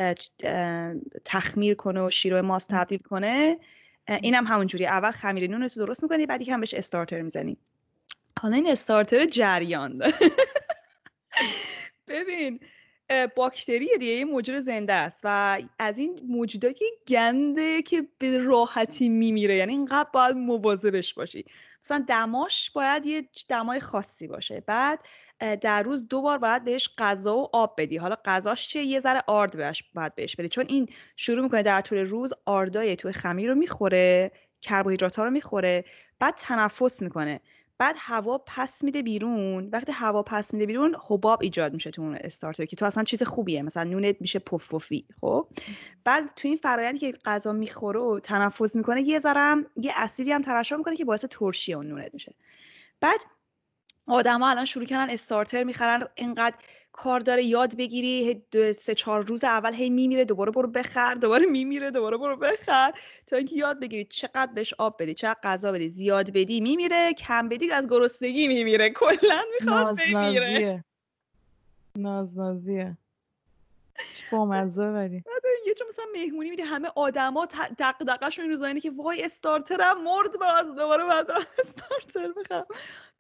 تخمیر 1.25 1.75
کنه 1.75 2.01
و 2.01 2.09
شیر 2.09 2.41
ماست 2.41 2.69
تبدیل 2.69 3.00
کنه. 3.00 3.59
اینم 4.07 4.48
هم 4.48 4.53
همونجوری 4.53 4.86
اول 4.86 5.12
خمیر 5.12 5.50
نونت 5.50 5.77
رو 5.77 5.86
درست 5.86 6.03
می‌کنی 6.03 6.25
بعد 6.25 6.50
هم 6.50 6.59
بهش 6.59 6.74
استارتر 6.74 7.21
می‌زنی. 7.21 7.57
حالا 8.41 8.55
این 8.55 8.71
استارتر 8.71 9.25
جریان 9.25 9.98
داره. 9.98 10.13
ببین 12.07 12.59
باکتری 13.36 13.89
دیگه 14.00 14.13
یه 14.13 14.25
موجود 14.25 14.60
زنده 14.60 14.94
است 14.94 15.22
و 15.24 15.60
از 15.80 15.98
این 15.98 16.20
موجوداتی 16.28 16.86
گنده 17.08 17.82
که 17.82 18.08
به 18.18 18.38
راحتی 18.38 19.10
میمیره 19.10 19.56
یعنی 19.56 19.74
اینقدر 19.74 20.10
باید 20.13 20.36
مواظبش 20.36 21.13
باشی. 21.13 21.46
مثلا 21.84 22.06
دماش 22.08 22.72
باید 22.72 23.06
یه 23.06 23.30
دمای 23.50 23.80
خاصی 23.80 24.28
باشه. 24.28 24.63
بعد 24.68 25.00
در 25.62 25.84
روز 25.84 26.08
دو 26.08 26.22
بار 26.22 26.38
باید 26.38 26.63
بهش 26.63 26.89
غذا 26.98 27.38
و 27.38 27.50
آب 27.54 27.75
بدی. 27.78 27.98
حالا 27.98 28.16
غذاش 28.25 28.68
چیه؟ 28.68 28.84
یه 28.84 29.00
ذره 29.00 29.24
آرد 29.28 29.58
بهش 29.58 29.84
باید 29.94 30.16
بهش 30.16 30.36
بدی. 30.36 30.50
چون 30.50 30.66
این 30.70 30.89
شروع 31.16 31.44
می‌کنه 31.44 31.62
در 31.62 31.82
طول 31.82 31.98
روز 31.98 32.34
آردای 32.46 32.96
توی 32.96 33.12
خمیر 33.12 33.50
رو 33.50 33.56
می‌خوره 33.56 34.32
کربوهیدرات 34.62 35.16
ها 35.16 35.25
رو 35.25 35.32
می‌خوره 35.32 35.86
بعد 36.20 36.36
تنفس 36.36 37.01
می‌کنه. 37.01 37.39
بعد 37.79 37.95
هوا 38.00 38.38
پس 38.38 38.83
میده 38.83 39.01
بیرون. 39.01 39.69
وقتی 39.74 39.91
هوا 39.91 40.24
پس 40.24 40.53
میده 40.53 40.65
بیرون 40.65 40.95
حباب 41.07 41.39
ایجاد 41.41 41.74
میشه 41.74 41.91
تو 41.91 42.01
اون 42.01 42.15
استارتر 42.15 42.65
که 42.65 42.75
تو 42.75 42.86
اصلا 42.86 43.03
چیز 43.03 43.24
خوبیه. 43.24 43.62
مثلا 43.62 43.83
نونت 43.83 44.15
میشه 44.19 44.39
پف 44.39 44.74
پفی 44.74 45.05
خب؟ 45.21 45.48
بعد 46.03 46.29
تو 46.36 46.48
این 46.48 46.57
فرآیندی 46.57 47.00
که 47.00 47.12
غذا 47.25 47.53
می‌خوره 47.53 48.00
و 48.00 48.19
تنفس 48.19 48.75
می‌کنه 48.75 49.01
یه 49.01 49.19
ذره 49.19 49.65
یه 49.75 49.91
اسیدی 49.95 50.31
هم 50.31 50.41
ترشح 50.41 50.75
می‌کنه 50.75 50.95
که 50.95 51.05
باعث 51.05 51.25
ترشی 51.25 51.74
اون 51.74 51.88
نونت 51.88 52.13
میشه. 52.13 52.36
بعد 53.01 53.19
آدما 54.07 54.50
الان 54.50 54.65
شروع 54.65 54.86
کردن 54.86 55.09
استارتر 55.09 55.63
می‌خرن 55.63 56.07
اینقدر 56.15 56.55
کار 57.00 57.20
داره 57.20 57.44
یاد 57.44 57.77
بگیری 57.77 58.41
سه 58.77 58.96
چهار 58.96 59.25
روز 59.25 59.44
اول 59.44 59.74
هی 59.74 59.89
میمیره 59.89 60.25
دوباره 60.25 60.51
برو 60.51 60.68
بخر 60.68 61.13
دوباره 61.13 61.46
میمیره 61.46 61.91
دوباره 61.91 62.18
برو 62.18 62.36
بخر. 62.36 62.94
تا 63.27 63.38
اینکه 63.38 63.56
یاد 63.56 63.79
بگیری 63.79 64.06
چقدر 64.06 64.51
بهش 64.56 64.74
آب 64.77 65.01
بدی 65.03 65.13
چقدر 65.13 65.39
غذا 65.44 65.72
بدی 65.72 65.89
زیاد 65.89 66.32
بدی 66.34 66.62
میمیره 66.62 67.13
کم 67.13 67.50
بدی 67.50 67.72
از 67.72 67.88
گرسنگی 67.89 68.48
میمیره. 68.48 68.89
کلا 68.89 69.41
می‌خواد 69.60 69.98
بمیره. 70.13 70.84
ناز 71.96 72.38
نازیه. 72.38 72.98
بامزه 74.32 74.84
ولی. 74.84 75.24
یه 75.68 75.74
جا 75.74 75.86
مثلا 75.89 76.06
مهمونی 76.15 76.50
میده 76.50 76.63
همه 76.63 76.89
آدما 76.96 77.48
دغدغه‌شون 77.79 78.44
این 78.44 78.51
روزا 78.51 78.74
که 78.74 78.91
وای 78.91 79.25
استارترم 79.25 80.03
مرد 80.03 80.39
باز 80.39 80.75
دوباره 80.75 81.06
بعد 81.06 81.27
استارتر 81.60 82.34
بخرم 82.34 82.65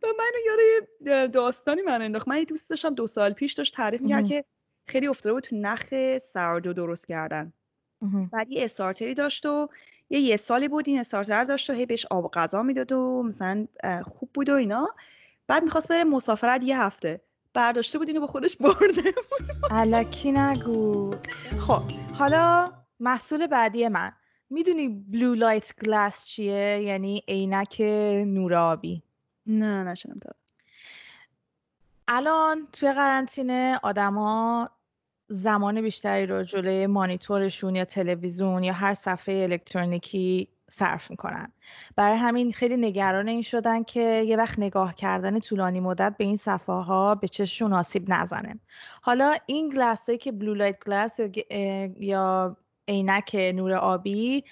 و 0.03 0.07
منو 0.17 0.39
یاره 0.45 1.27
داستانی 1.27 1.81
من 1.81 2.01
انداخت. 2.01 2.27
من 2.27 2.37
یه 2.37 2.45
دوست 2.45 2.69
داشتم 2.69 2.93
دو 2.93 3.07
سال 3.07 3.33
پیش 3.33 3.53
داشت 3.53 3.75
تعریف 3.75 4.01
می‌کرد 4.01 4.25
که 4.27 4.45
خیلی 4.87 5.07
افتاده 5.07 5.33
بود 5.33 5.43
تو 5.43 5.55
نخ 5.55 6.17
سردو 6.17 6.73
درست 6.73 7.07
کردن. 7.07 7.53
بعد 8.31 8.49
یه 8.49 8.63
استارتری 8.63 9.13
داشت 9.13 9.45
و 9.45 9.69
یه 10.09 10.19
یه 10.19 10.37
سالی 10.37 10.67
بود 10.67 10.87
این 10.87 10.99
استارتر 10.99 11.43
داشت 11.43 11.69
و 11.69 11.73
هی 11.73 11.85
بهش 11.85 12.05
آب 12.05 12.25
و 12.25 12.29
غذا 12.33 12.63
می‌داد 12.63 12.91
و 12.91 13.23
مثلا 13.23 13.67
خوب 14.05 14.29
بود 14.33 14.49
و 14.49 14.53
اینا. 14.53 14.87
بعد 15.47 15.63
می‌خواست 15.63 15.89
بره 15.89 16.03
مسافرت 16.03 16.63
یه 16.63 16.81
هفته. 16.81 17.21
برداشته 17.53 17.97
بود 17.97 18.07
اینو 18.07 18.21
با 18.21 18.27
خودش 18.27 18.57
برده 18.57 19.01
بود. 19.01 19.71
علکی 19.71 20.31
نگو. 20.31 21.15
خب 21.59 21.81
حالا 22.13 22.71
محصول 22.99 23.47
بعدی 23.47 23.87
من. 23.87 24.11
می‌دونی 24.49 24.87
بلو 24.87 25.35
لایت 25.35 25.73
گلاس 25.85 26.25
چیه؟ 26.25 26.81
یعنی 26.83 27.23
عینک 27.27 27.81
نورابی. 28.25 29.03
نه 29.45 29.83
نشنم 29.83 30.19
تا 30.19 30.29
الان 32.07 32.67
توی 32.71 32.93
قرنطینه 32.93 33.79
آدما 33.83 34.69
زمان 35.27 35.81
بیشتری 35.81 36.25
رو 36.25 36.43
جلوی 36.43 36.87
مانیتورشون 36.87 37.75
یا 37.75 37.85
تلویزیون 37.85 38.63
یا 38.63 38.73
هر 38.73 38.93
صفحه 38.93 39.43
الکترونیکی 39.43 40.47
صرف 40.69 41.11
می‌کنن. 41.11 41.51
برای 41.95 42.17
همین 42.17 42.51
خیلی 42.51 42.77
نگران 42.77 43.27
این 43.27 43.41
شدن 43.41 43.83
که 43.83 44.23
یه 44.27 44.37
وقت 44.37 44.59
نگاه 44.59 44.95
کردن 44.95 45.39
طولانی 45.39 45.79
مدت 45.79 46.15
به 46.17 46.23
این 46.23 46.37
صفحه 46.37 46.75
ها 46.75 47.15
به 47.15 47.27
چششون 47.27 47.73
آسیب 47.73 48.13
نزنه. 48.13 48.59
حالا 49.01 49.35
این 49.45 49.69
glass 49.69 50.09
که 50.09 50.31
blue 50.31 50.53
light 50.53 50.85
glass 50.85 51.19
یا 51.99 52.57
عینک 52.87 53.35
نور 53.55 53.73
آبی 53.73 54.43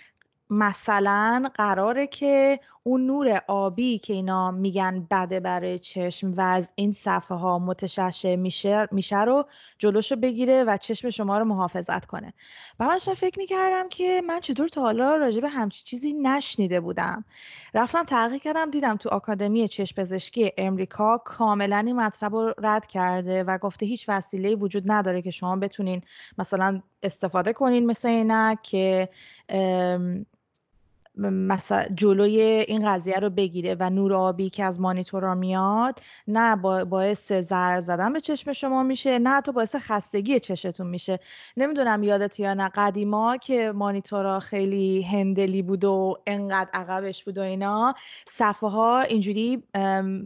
مثلا 0.50 1.50
قراره 1.54 2.08
که 2.08 2.60
اون 2.88 3.06
نور 3.06 3.42
آبی 3.48 3.98
که 3.98 4.14
اینا 4.14 4.52
میگن 4.52 5.08
بده 5.12 5.40
برای 5.40 5.80
چشم 5.80 6.34
و 6.34 6.42
از 6.42 6.72
این 6.76 6.92
صفحه 6.92 7.38
ها 7.38 7.60
متشعشع 7.60 8.36
میشه, 8.36 8.88
میشه 8.92 9.22
رو 9.24 9.46
جلوشو 9.78 10.16
بگیره 10.16 10.64
و 10.64 10.78
چشم 10.78 11.10
شما 11.10 11.40
رو 11.40 11.46
محافظت 11.46 12.06
کنه. 12.06 12.34
و 12.80 12.86
من 12.86 12.98
فکر 12.98 13.40
می‌کردم 13.40 13.90
که 13.90 14.22
من 14.28 14.40
چطور 14.40 14.68
تا 14.68 14.82
حالا 14.82 15.16
راجع 15.16 15.42
به 15.42 15.50
همچی 15.50 15.84
چیزی 15.84 16.14
نشنیده 16.14 16.80
بودم. 16.80 17.26
رفتم 17.74 18.04
تحقیق 18.04 18.42
کردم 18.42 18.72
دیدم 18.72 18.98
تو 18.98 19.10
آکادمی 19.10 19.68
چشم 19.68 19.96
پزشکی 19.96 20.52
امریکا 20.58 21.18
کاملا 21.18 21.84
این 21.88 21.96
مطلب 21.96 22.36
رو 22.36 22.54
رد 22.58 22.88
کرده 22.88 23.44
و 23.44 23.58
گفته 23.58 23.86
هیچ 23.86 24.10
وسیله 24.10 24.56
وجود 24.56 24.84
نداره 24.92 25.22
که 25.22 25.32
شما 25.32 25.56
بتونین 25.56 26.02
مثلا 26.38 26.82
استفاده 27.04 27.54
کنین 27.54 27.86
مثل 27.86 28.08
اینک 28.08 28.62
که 28.62 29.10
مثلا 31.18 31.86
جلوی 31.96 32.42
این 32.42 32.94
قضیه 32.94 33.16
رو 33.16 33.30
بگیره 33.30 33.76
و 33.80 33.90
نور 33.90 34.14
آبی 34.14 34.50
که 34.50 34.64
از 34.64 34.80
مانیتورا 34.82 35.36
میاد 35.36 36.00
نه 36.28 36.56
باعث 36.86 37.32
زر 37.32 37.80
زدن 37.80 38.14
به 38.14 38.22
چشم 38.22 38.54
شما 38.54 38.84
میشه 38.84 39.20
نه 39.20 39.30
حتی 39.30 39.52
باعث 39.52 39.76
خستگی 39.76 40.40
چشتون 40.40 40.88
میشه. 40.88 41.20
نمی‌دونم 41.58 42.04
یادت 42.04 42.40
یا 42.40 42.54
نه 42.54 42.72
قدیما 42.76 43.38
که 43.38 43.72
مانیتورا 43.72 44.40
خیلی 44.40 45.02
هندلی 45.02 45.62
بود 45.62 45.86
و 45.86 46.18
انقدر 46.28 46.70
عقبش 46.74 47.24
بود 47.24 47.38
و 47.38 47.42
اینا 47.42 47.96
صفحه 48.28 48.70
ها 48.70 49.02
اینجوری 49.02 49.64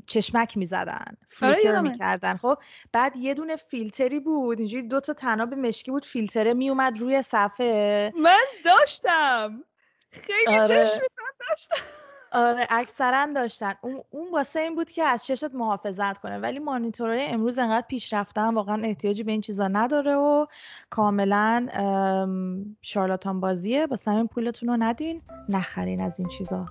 چشمک 0.05 0.57
می‌زدن 0.57 1.05
آره، 1.41 1.55
فیلتر 1.55 1.81
می‌کردن. 1.81 2.37
خب 2.37 2.57
بعد 2.91 3.15
یه 3.15 3.33
دونه 3.33 3.55
فیلتری 3.55 4.19
بود 4.19 4.59
اینجوری 4.59 4.87
دو 4.87 4.99
تا 4.99 5.13
تناب 5.13 5.53
مشکی 5.53 5.91
بود 5.91 6.05
فیلتره 6.05 6.53
میومد 6.53 6.99
روی 6.99 7.21
صفحه. 7.21 8.13
من 8.15 8.41
داشتم. 8.65 9.63
خیلی 10.11 10.57
آره. 10.57 10.75
داشتن 10.75 11.01
آره 12.33 12.67
اکثرا 12.69 13.27
داشتن. 13.35 13.73
اون, 13.81 14.03
اون 14.09 14.31
واسه 14.31 14.59
این 14.59 14.75
بود 14.75 14.91
که 14.91 15.03
از 15.03 15.25
چشت 15.25 15.53
محافظت 15.53 16.17
کنه. 16.17 16.37
ولی 16.37 16.59
مانیتورهای 16.59 17.25
امروز 17.25 17.57
انقدر 17.57 17.87
پیشرفتن 17.87 18.53
واقعا 18.53 18.81
احتیاجی 18.83 19.23
به 19.23 19.31
این 19.31 19.41
چیزا 19.41 19.67
نداره 19.67 20.15
و 20.15 20.45
کاملا 20.89 21.67
شارلاتان 22.81 23.39
بازیه 23.39 23.87
با 23.87 23.97
همین 24.07 24.27
پولتون 24.27 24.69
رو 24.69 24.77
ندین 24.79 25.21
نخرین 25.49 26.01
از 26.01 26.19
این 26.19 26.29
چیزا. 26.29 26.65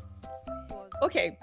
اوکی. 1.03 1.39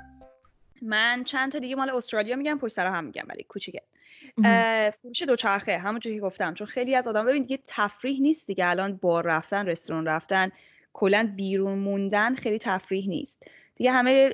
من 0.81 1.23
چند 1.23 1.51
تا 1.51 1.59
دیگه 1.59 1.75
مال 1.75 1.89
استرالیا 1.89 2.35
میگم 2.35 2.57
پشت 2.57 2.73
سر 2.73 2.87
هم 2.87 3.03
میگم 3.03 3.23
ولی 3.29 3.43
کوچیکه. 3.43 3.81
فروش 5.01 5.21
دوچرخه 5.21 5.77
همونجوری 5.77 6.15
که 6.15 6.21
گفتم. 6.21 6.53
چون 6.53 6.67
خیلی 6.67 6.95
از 6.95 7.07
آدم 7.07 7.25
ببین 7.25 7.41
دیگه 7.41 7.59
تفریح 7.67 8.21
نیست 8.21 8.47
دیگه. 8.47 8.67
الان 8.67 8.97
بار 8.97 9.23
رفتن 9.23 9.65
رستوران 9.65 10.07
رفتن 10.07 10.51
کلا 10.99 11.33
بیرون 11.35 11.79
موندن 11.79 12.35
خیلی 12.35 12.57
تفریح 12.59 13.07
نیست. 13.07 13.43
دیگه 13.75 13.91
همه 13.91 14.29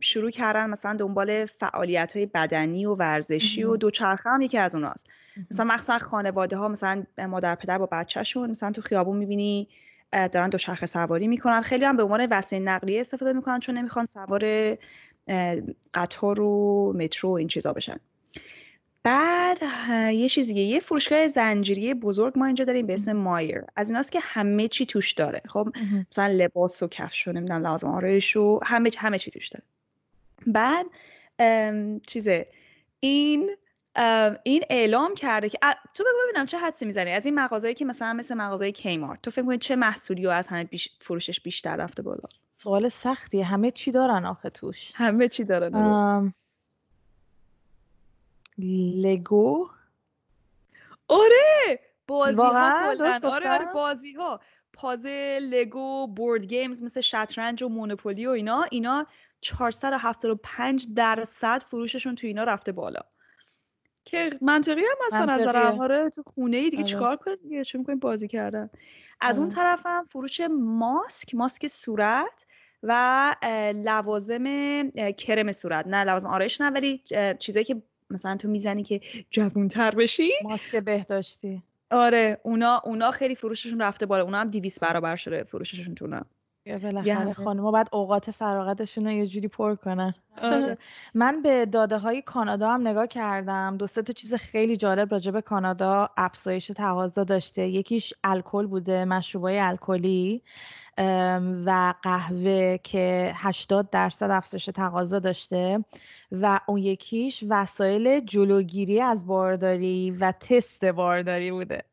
شروع 0.00 0.30
کردن 0.30 0.70
مثلا 0.70 0.96
دنبال 0.96 1.46
فعالیت 1.46 2.16
های 2.16 2.26
بدنی 2.26 2.86
و 2.86 2.94
ورزشی 2.94 3.64
و 3.64 3.76
دوچرخه 3.76 4.30
هم 4.30 4.42
یکی 4.42 4.58
از 4.58 4.74
اوناست. 4.74 5.06
مثلا 5.50 5.64
مخصوصا 5.64 5.98
خانواده 5.98 6.56
ها 6.56 6.68
مثلا 6.68 7.04
مادر 7.28 7.54
پدر 7.54 7.78
با 7.78 7.88
بچهشون 7.92 8.50
مثلا 8.50 8.70
تو 8.70 8.82
خیابون 8.82 9.16
می‌بینی 9.16 9.68
دارن 10.12 10.48
دوچرخه 10.48 10.86
سواری 10.86 11.28
می‌کنن. 11.28 11.60
خیلی 11.60 11.84
هم 11.84 11.96
به 11.96 12.02
عنوان 12.02 12.26
وسیله 12.30 12.62
نقلیه 12.62 13.00
استفاده 13.00 13.32
می‌کنن 13.32 13.60
چون 13.60 13.78
نمی‌خوان 13.78 14.04
سوار 14.04 14.76
قطار 15.94 16.40
و 16.40 16.92
مترو 16.96 17.30
و 17.30 17.32
این 17.32 17.48
چیزا 17.48 17.72
بشن. 17.72 17.96
بعد 19.02 19.58
یه 20.12 20.28
چیز 20.28 20.46
دیگه 20.46 20.60
یه 20.60 20.80
فروشگاه 20.80 21.28
زنجیری 21.28 21.94
بزرگ 21.94 22.38
ما 22.38 22.46
اینجا 22.46 22.64
داریم 22.64 22.86
به 22.86 22.94
اسم 22.94 23.12
مایر. 23.12 23.64
از 23.76 23.90
ایناست 23.90 24.12
که 24.12 24.20
همه 24.22 24.68
چی 24.68 24.86
توش 24.86 25.12
داره. 25.12 25.40
خب 25.48 25.68
مثلا 26.10 26.26
لباس 26.26 26.82
و 26.82 26.88
کفش 26.88 27.28
و 27.28 27.32
نمی‌دونم 27.32 27.62
لازم 27.62 27.88
آرایش 27.88 28.36
و 28.36 28.60
همه 28.62 28.90
همه 28.98 29.18
چی 29.18 29.30
توش 29.30 29.48
داره. 29.48 29.64
بعد 30.46 30.86
چیزه 32.06 32.46
این 33.00 33.50
این 34.42 34.64
اعلام 34.70 35.14
کرده 35.14 35.48
که 35.48 35.58
تو 35.94 36.04
بگو 36.04 36.12
ببینم 36.28 36.46
چه 36.46 36.58
حدسی 36.58 36.84
می‌زنی؟ 36.84 37.12
از 37.12 37.26
این 37.26 37.34
مغازهایی 37.34 37.74
که 37.74 37.84
مثلا 37.84 38.12
مثل 38.12 38.34
مغازه 38.34 38.72
کیمارت 38.72 39.22
تو 39.22 39.30
فکر 39.30 39.44
کنی 39.44 39.58
چه 39.58 39.76
محصولی 39.76 40.26
و 40.26 40.30
از 40.30 40.48
همه 40.48 40.68
فروشش 41.00 41.40
بیشتر 41.40 41.76
رفته 41.76 42.02
بالا؟ 42.02 42.28
سوال 42.56 42.88
سختیه. 42.88 43.44
همه 43.44 43.70
چی 43.70 43.92
دارن 43.92 44.26
آخه 44.26 44.50
توش. 44.50 44.92
همه 44.94 45.28
چی 45.28 45.44
دارن 45.44 46.32
لگو. 49.02 49.68
آره 51.08 51.80
بازی 52.06 52.36
ها 52.36 52.90
آره 53.24 53.50
آره 53.50 53.72
بازی 53.74 54.12
ها 54.12 54.40
پازل 54.72 55.38
لگو 55.38 56.06
بورد 56.06 56.46
گیمز 56.46 56.82
مثل 56.82 57.00
شطرنج 57.00 57.62
و 57.62 57.68
مونوپولی 57.68 58.26
و 58.26 58.30
اینا. 58.30 58.66
اینا 58.70 59.06
475 59.40 60.86
درصد 60.96 61.62
فروششون 61.62 62.14
تو 62.14 62.26
اینا 62.26 62.44
رفته 62.44 62.72
بالا. 62.72 63.00
که 64.04 64.30
منطقی 64.42 64.80
هم 64.80 65.06
مثلا 65.06 65.34
نظرم. 65.34 65.80
آره 65.80 66.10
تو 66.10 66.22
خونه 66.34 66.56
ای 66.56 66.70
دیگه 66.70 66.82
آره. 66.82 66.92
چیکار 66.92 67.16
کنید 67.16 67.42
دیگه؟ 67.42 67.64
چه 67.64 67.78
می‌کنید 67.78 68.00
بازی 68.00 68.28
کردن؟ 68.28 68.70
از 69.20 69.38
اون 69.38 69.46
آره. 69.48 69.56
طرف 69.56 69.82
هم 69.86 70.04
فروش 70.04 70.40
ماسک 70.60 71.34
ماسک 71.34 71.66
صورت 71.66 72.46
و 72.82 73.36
لوازم 73.74 74.44
کرم 75.18 75.52
صورت. 75.52 75.86
نه 75.86 76.04
لوازم 76.04 76.28
آرایش 76.28 76.60
نه 76.60 76.70
ولی 76.70 77.02
چیزایی 77.38 77.64
که 77.64 77.82
مثلا 78.10 78.36
تو 78.36 78.48
می‌زنی 78.48 78.82
که 78.82 79.00
جوونتر 79.30 79.90
بشی؟ 79.90 80.30
ماسک 80.42 80.76
بهداشتی. 80.76 81.62
آره 81.90 82.40
اونا 82.42 82.82
اونا 82.84 83.10
خیلی 83.10 83.34
فروششون 83.34 83.82
رفته 83.82 84.06
بالا. 84.06 84.22
اونا 84.22 84.38
هم 84.40 84.50
200 84.50 84.80
برابر 84.80 85.16
شده 85.16 85.44
فروششون 85.44 85.94
تو 85.94 86.04
اونا. 86.04 86.22
بالاخره 86.82 87.32
خانم 87.32 87.70
باید 87.70 87.88
اوقات 87.92 88.30
فراغتشون 88.30 89.04
رو 89.04 89.12
یه 89.12 89.26
جوری 89.26 89.48
پر 89.48 89.74
کنن. 89.74 90.14
آره. 90.42 90.78
من 91.14 91.42
به 91.42 91.66
داده 91.66 91.98
های 91.98 92.22
کانادا 92.22 92.70
هم 92.70 92.88
نگاه 92.88 93.06
کردم. 93.06 93.76
دو 93.76 93.86
تا 93.86 94.12
چیز 94.12 94.34
خیلی 94.34 94.76
جالب 94.76 95.12
راجع 95.12 95.30
به 95.30 95.40
کانادا 95.40 96.08
افزایش 96.16 96.66
تقاضا 96.66 97.24
داشته. 97.24 97.68
یکیش 97.68 98.14
الکل 98.24 98.66
بوده 98.66 99.04
مشروبای 99.04 99.58
الکلی. 99.58 100.42
و 101.66 101.94
قهوه 102.02 102.78
که 102.78 103.32
80 103.36 103.90
درصد 103.90 104.30
افزایش 104.30 104.64
تقاضا 104.64 105.18
داشته 105.18 105.84
و 106.32 106.60
اون 106.66 106.78
یکیش 106.78 107.44
وسایل 107.48 108.20
جلوگیری 108.20 109.00
از 109.00 109.26
بارداری 109.26 110.10
و 110.10 110.32
تست 110.32 110.84
بارداری 110.84 111.50
بوده. 111.50 111.84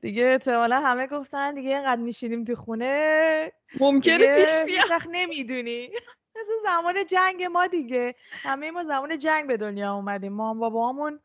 دیگه 0.00 0.24
احتمالا 0.24 0.80
همه 0.80 1.06
گفتن 1.06 1.54
دیگه 1.54 1.68
اینقدر 1.68 2.00
میشینیم 2.00 2.44
تو 2.44 2.54
خونه. 2.54 3.52
ممکنه 3.80 4.44
پیش 4.44 4.62
بیاد. 4.66 5.02
نمی‌دونی. 5.10 5.88
مثل 6.36 6.52
زمان 6.64 7.06
جنگ 7.06 7.44
ما 7.44 7.66
دیگه. 7.66 8.14
همه 8.32 8.70
ما 8.70 8.84
زمان 8.84 9.18
جنگ 9.18 9.46
به 9.46 9.56
دنیا 9.56 9.94
اومدیم. 9.94 10.32
ما 10.32 10.54
بابامون 10.54 11.20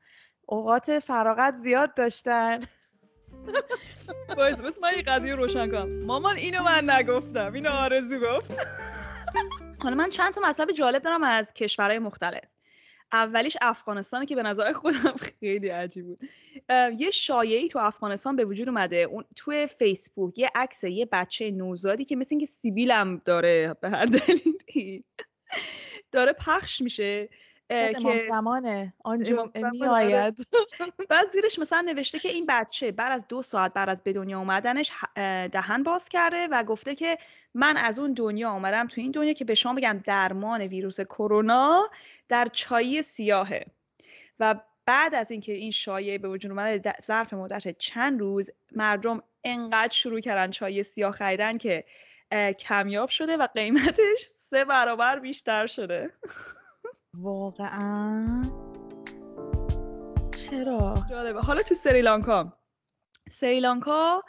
اوقات 0.45 0.99
فراغت 0.99 1.55
زیاد 1.55 1.93
داشتن. 1.93 2.61
باید 4.37 4.61
بس 4.61 4.79
من 4.81 4.93
یه 4.95 5.01
قضیه 5.01 5.35
روشن 5.35 5.71
کنم. 5.71 6.05
مامان 6.05 6.35
اینو 6.35 6.63
من 6.63 6.89
نگفتم 6.89 7.53
اینو 7.53 7.69
آرزو 7.69 8.19
گفت. 8.19 8.51
حالا 9.83 9.95
من 9.95 10.09
چند 10.09 10.33
تا 10.33 10.41
مذهب 10.41 10.71
جالب 10.71 11.01
دارم 11.01 11.23
از 11.23 11.53
کشورهای 11.53 11.99
مختلف. 11.99 12.43
اولیش 13.11 13.57
افغانستانه 13.61 14.25
که 14.25 14.35
به 14.35 14.43
نظر 14.43 14.73
خودم 14.73 15.15
خیلی 15.39 15.69
عجیب 15.69 16.05
بود. 16.05 16.19
یه 16.97 17.11
شایعی 17.11 17.67
تو 17.67 17.79
افغانستان 17.79 18.35
به 18.35 18.45
وجود 18.45 18.69
اومده. 18.69 18.97
اون 18.97 19.25
توی 19.35 19.67
فیسبوک 19.67 20.39
یه 20.39 20.51
عکس 20.55 20.83
یه 20.83 21.07
بچه 21.11 21.51
نوزادی 21.51 22.05
که 22.05 22.15
مثل 22.15 22.27
اینکه 22.31 22.45
سیبیلم 22.45 23.21
داره 23.25 23.75
به 23.81 23.89
هر 23.89 24.05
دلیلی 24.05 25.03
داره 26.11 26.33
پخش 26.33 26.81
میشه. 26.81 27.29
که 27.69 28.23
زمانه. 28.29 28.93
آنجا 29.03 29.51
می 29.71 29.85
آید 29.85 30.47
بعد 31.09 31.27
زیرش 31.27 31.59
مثلا 31.59 31.81
نوشته 31.81 32.19
که 32.19 32.29
این 32.29 32.45
بچه 32.49 32.91
بعد 32.91 33.11
از 33.11 33.27
دو 33.27 33.41
ساعت 33.41 33.73
بعد 33.73 33.89
از 33.89 34.03
به 34.03 34.13
دنیا 34.13 34.39
اومدنش 34.39 34.91
دهن 35.51 35.83
باز 35.83 36.09
کرده 36.09 36.47
و 36.51 36.63
گفته 36.63 36.95
که 36.95 37.17
من 37.53 37.77
از 37.77 37.99
اون 37.99 38.13
دنیا 38.13 38.49
آمدم 38.49 38.87
تو 38.87 39.01
این 39.01 39.11
دنیا 39.11 39.33
که 39.33 39.45
به 39.45 39.55
شما 39.55 39.73
بگم 39.73 40.01
درمان 40.05 40.61
ویروس 40.61 41.01
کرونا 41.01 41.89
در 42.27 42.47
چایی 42.51 43.01
سیاهه. 43.01 43.65
و 44.39 44.55
بعد 44.85 45.15
از 45.15 45.31
اینکه 45.31 45.51
این 45.51 45.71
شایعه 45.71 46.17
به 46.17 46.29
وجود 46.29 46.51
اومده 46.51 46.93
ظرف 47.01 47.33
مدت 47.33 47.77
چند 47.77 48.19
روز 48.19 48.49
مردم 48.71 49.23
انقدر 49.43 49.93
شروع 49.93 50.19
کردن 50.19 50.51
چای 50.51 50.83
سیاه 50.83 51.11
خریدن 51.11 51.57
که 51.57 51.85
کمیاب 52.59 53.09
شده 53.09 53.37
و 53.37 53.47
قیمتش 53.53 54.29
سه 54.35 54.65
برابر 54.65 55.19
بیشتر 55.19 55.67
شده. 55.67 56.13
واقعا. 57.13 58.41
چرا؟ 60.37 60.93
جالبه. 61.09 61.41
حالا 61.41 61.61
تو 61.61 61.75
سریلانکا. 61.75 62.53
سریلانکا 63.29 64.21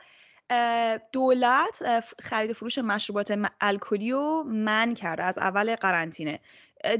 دولت 1.12 1.82
خرید 2.20 2.52
فروش 2.52 2.78
مشروبات 2.78 3.38
الکلی 3.60 4.12
رو 4.12 4.42
من 4.46 4.94
کرده 4.94 5.22
از 5.22 5.38
اول 5.38 5.76
قرنطینه. 5.76 6.40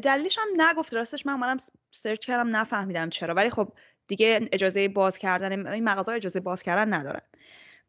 دلیلش 0.02 0.38
هم 0.38 0.62
نگفت. 0.62 0.94
راستش 0.94 1.26
من 1.26 1.36
منم 1.36 1.56
سرچ 1.90 2.26
کردم 2.26 2.56
نفهمیدم 2.56 3.10
چرا. 3.10 3.34
ولی 3.34 3.50
خب 3.50 3.72
دیگه 4.06 4.48
اجازه 4.52 4.88
باز 4.88 5.18
کردن 5.18 5.66
این 5.66 5.84
مغازه 5.84 6.12
اجازه 6.12 6.40
باز 6.40 6.62
کردن 6.62 6.94
ندارن. 6.94 7.22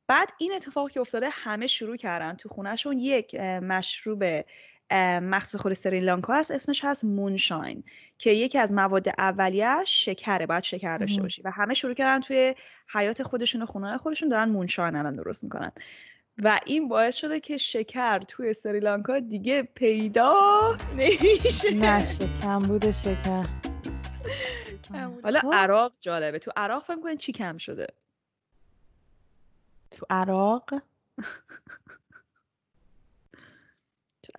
بعد 0.07 0.29
این 0.37 0.53
اتفاق 0.53 0.91
که 0.91 0.99
افتاده 0.99 1.29
همه 1.31 1.67
شروع 1.67 1.95
کردن 1.97 2.33
تو 2.33 2.49
خونهشون 2.49 2.99
یک 2.99 3.35
مشروب 3.35 4.23
مخصوص 5.21 5.61
خود 5.61 5.73
سریلانکا 5.73 6.33
هست 6.33 6.51
اسمش 6.51 6.85
هست 6.85 7.05
مونشاین 7.05 7.83
که 8.17 8.31
یکی 8.31 8.57
از 8.57 8.73
مواد 8.73 9.09
اولیه‌اش 9.17 10.05
شکره 10.05 10.45
باید 10.45 10.63
شکر 10.63 10.97
داشته 10.97 11.21
باشی. 11.21 11.41
و 11.41 11.51
همه 11.51 11.73
شروع 11.73 11.93
کردن 11.93 12.19
توی 12.19 12.55
حیات 12.93 13.23
خودشون 13.23 13.61
و 13.61 13.65
خونه 13.65 13.97
خودشون 13.97 14.29
دارن 14.29 14.49
مونشاین 14.49 14.95
الان 14.95 15.15
درست 15.15 15.43
می‌کنن. 15.43 15.71
و 16.43 16.59
این 16.65 16.87
باعث 16.87 17.15
شده 17.15 17.39
که 17.39 17.57
شکر 17.57 18.19
توی 18.19 18.53
سریلانکا 18.53 19.19
دیگه 19.19 19.63
پیدا 19.63 20.77
نمیشه. 20.97 21.73
نه 21.73 22.13
شکم 22.13 22.59
بوده 22.59 22.91
شکر. 22.91 23.45
حالا 25.23 25.39
خب. 25.39 25.51
عراق 25.53 25.93
جالبه. 25.99 26.39
تو 26.39 26.51
عراق 26.55 26.83
فکر 26.83 26.99
کنید 27.01 27.17
چی 27.17 27.31
کم 27.31 27.57
شده؟ 27.57 27.87
تو 29.91 30.05
عراق؟ 30.09 30.73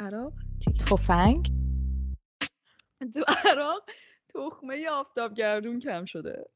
عراق 0.00 0.32
تفنگ؟ 0.90 1.52
تو 3.14 3.24
عراق 3.50 3.82
تخمه 4.34 4.88
آفتابگردون 4.88 5.78
کم 5.78 6.04
شده. 6.04 6.46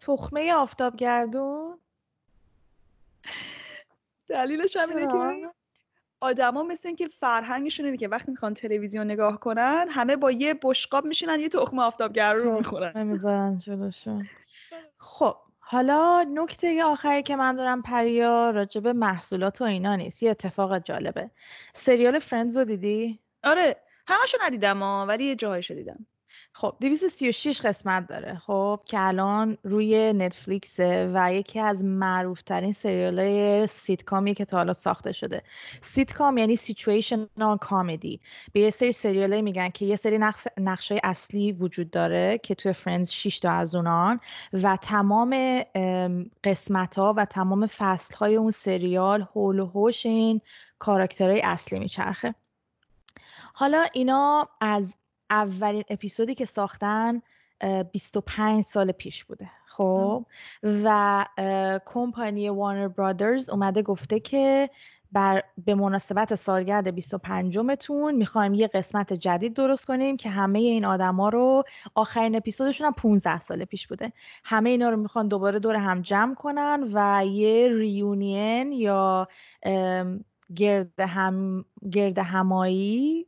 تخمه 0.00 0.52
آفتابگردون؟ 0.52 1.80
دلیلش 4.28 4.76
هم 4.76 4.88
اینه 4.88 5.06
که 5.12 5.50
آدما 6.20 6.62
مثل 6.62 6.88
اینکه 6.88 7.06
فرهنگشون 7.06 7.86
اینه 7.86 7.98
که 7.98 8.08
وقتی 8.08 8.30
می‌خوان 8.30 8.54
تلویزیون 8.54 9.04
نگاه 9.04 9.40
کنن 9.40 9.86
همه 9.90 10.16
با 10.16 10.30
یه 10.30 10.54
بشقاب 10.62 11.04
میشینن 11.04 11.40
یه 11.40 11.48
تخم 11.48 11.78
آفتابگردون 11.78 12.52
خب، 12.52 12.58
می‌خورن. 12.58 12.92
نمی‌ذارن 12.96 13.58
جلوشون. 13.58 14.26
خب 14.98 15.36
حالا 15.68 16.26
نکته 16.34 16.84
آخری 16.84 17.22
که 17.22 17.36
من 17.36 17.56
دارم 17.56 17.82
پریا 17.82 18.50
راجب 18.50 18.86
محصولات 18.86 19.60
و 19.60 19.64
اینا 19.64 19.96
نیست. 19.96 20.22
یه 20.22 20.30
اتفاق 20.30 20.78
جالبه. 20.78 21.30
سریال 21.74 22.18
Friends 22.18 22.58
رو 22.58 22.64
دیدی؟ 22.64 23.20
آره 23.44 23.76
همشو 24.08 24.38
ندیدم 24.42 24.82
ولی 24.82 25.24
یه 25.24 25.34
جاهایشو 25.34 25.74
دیدم. 25.74 26.06
خب 26.58 26.74
236 26.80 27.60
قسمت 27.60 28.06
داره. 28.08 28.38
خب 28.46 28.80
که 28.84 29.00
الان 29.00 29.58
روی 29.62 30.12
Netflix 30.12 30.98
ه 30.98 31.10
و 31.14 31.34
یکی 31.34 31.60
از 31.60 31.84
معروفترین 31.84 32.72
سریال 32.72 33.18
های 33.18 33.66
سیتکامی 33.66 34.34
که 34.34 34.44
تا 34.44 34.56
حالا 34.56 34.72
ساخته 34.72 35.12
شده. 35.12 35.42
سیتکام 35.80 36.38
یعنی 36.38 36.56
situational 36.56 37.58
comedy 37.60 38.20
به 38.52 38.60
یه 38.60 38.70
سری 38.70 38.92
سریال 38.92 39.40
میگن 39.40 39.68
که 39.68 39.86
یه 39.86 39.96
سری 39.96 40.18
نقش 40.58 40.90
های 40.92 41.00
اصلی 41.04 41.52
وجود 41.52 41.90
داره 41.90 42.38
که 42.38 42.54
توی 42.54 42.72
فرندز 42.72 43.10
6 43.10 43.38
تا 43.38 43.50
از 43.50 43.74
اونان 43.74 44.20
و 44.52 44.76
تمام 44.76 45.62
قسمت 46.44 46.94
ها 46.94 47.14
و 47.16 47.24
تمام 47.24 47.66
فصل 47.66 48.14
های 48.16 48.36
اون 48.36 48.50
سریال 48.50 49.26
هول 49.34 49.58
و 49.58 49.66
هوش 49.66 50.06
این 50.06 50.40
کاراکترهای 50.78 51.40
اصلی 51.40 51.78
میچرخه. 51.78 52.34
حالا 53.54 53.86
اینا 53.92 54.48
از 54.60 54.94
اولین 55.30 55.84
اپیزودی 55.88 56.34
که 56.34 56.44
ساختن 56.44 57.22
25 57.92 58.64
سال 58.64 58.92
پیش 58.92 59.24
بوده. 59.24 59.50
خب؟ 59.66 60.26
و 60.62 61.24
کمپانی 61.86 62.48
وارنر 62.48 62.88
برادرز 62.88 63.50
اومده 63.50 63.82
گفته 63.82 64.20
که 64.20 64.70
بر 65.12 65.42
به 65.64 65.74
مناسبت 65.74 66.34
سالگرد 66.34 66.94
25 66.94 67.58
متون 67.58 68.14
می‌خوایم 68.14 68.54
یه 68.54 68.66
قسمت 68.66 69.12
جدید 69.12 69.54
درست 69.54 69.84
کنیم 69.84 70.16
که 70.16 70.30
همه 70.30 70.58
این 70.58 70.84
آدما 70.84 71.28
رو 71.28 71.64
آخرین 71.94 72.36
اپیزودشون 72.36 72.86
هم 72.86 72.92
15 72.92 73.38
سال 73.38 73.64
پیش 73.64 73.86
بوده. 73.86 74.12
همه 74.44 74.70
اینا 74.70 74.88
رو 74.88 74.96
می‌خوان 74.96 75.28
دوباره 75.28 75.58
دور 75.58 75.76
هم 75.76 76.02
جمع 76.02 76.34
کنن 76.34 76.88
و 76.92 77.26
یه 77.26 77.68
ریونین 77.68 78.72
یا 78.72 79.28
گرد 80.56 81.00
هم 81.00 81.64
گرد 81.92 82.18
همایی 82.18 83.26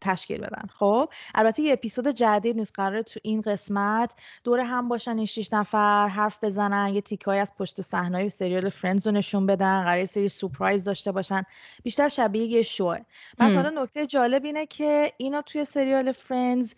تشکیل 0.00 0.40
بدن. 0.40 0.68
خب 0.74 1.08
البته 1.34 1.62
یه 1.62 1.72
اپیزود 1.72 2.08
جدید 2.08 2.56
نیست 2.56 2.72
قراره 2.74 3.02
تو 3.02 3.20
این 3.22 3.40
قسمت 3.40 4.14
دور 4.44 4.60
هم 4.60 4.88
باشن 4.88 5.16
این 5.16 5.26
شیش 5.26 5.52
نفر 5.52 6.08
حرف 6.08 6.38
بزنن 6.42 6.94
یه 6.94 7.00
تیکای 7.00 7.38
از 7.38 7.54
پشت 7.54 7.80
صحنه 7.80 8.28
سریال 8.28 8.68
فرندز 8.68 9.06
رو 9.06 9.12
نشون 9.12 9.46
بدن 9.46 9.82
قراره 9.82 10.04
سری 10.04 10.28
سورپرایز 10.28 10.84
داشته 10.84 11.12
باشن. 11.12 11.42
بیشتر 11.82 12.08
شبیه 12.08 12.44
یه 12.44 12.62
شوه. 12.62 12.98
بعد 13.38 13.54
حالا 13.54 13.82
نکته 13.82 14.06
جالب 14.06 14.44
اینه 14.44 14.66
که 14.66 15.12
اینا 15.16 15.42
توی 15.42 15.64
سریال 15.64 16.12
Friends 16.12 16.74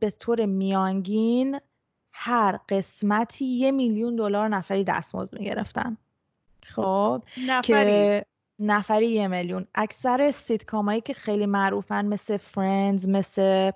به 0.00 0.10
طور 0.18 0.46
میانگین 0.46 1.60
هر 2.12 2.58
قسمتی 2.68 3.44
یه 3.44 3.70
میلیون 3.70 4.16
دلار 4.16 4.48
نفری 4.48 4.84
دستمزد 4.84 5.38
می‌گرفتن. 5.38 5.96
خب 6.62 7.22
نفری. 7.46 8.22
نفری 8.58 9.08
یه 9.08 9.28
میلیون. 9.28 9.66
اکثر 9.74 10.30
سیتکامایی 10.30 11.00
که 11.00 11.14
خیلی 11.14 11.46
معروفن 11.46 12.06
مثل 12.06 12.36
Friends 12.36 13.08
مثل 13.08 13.70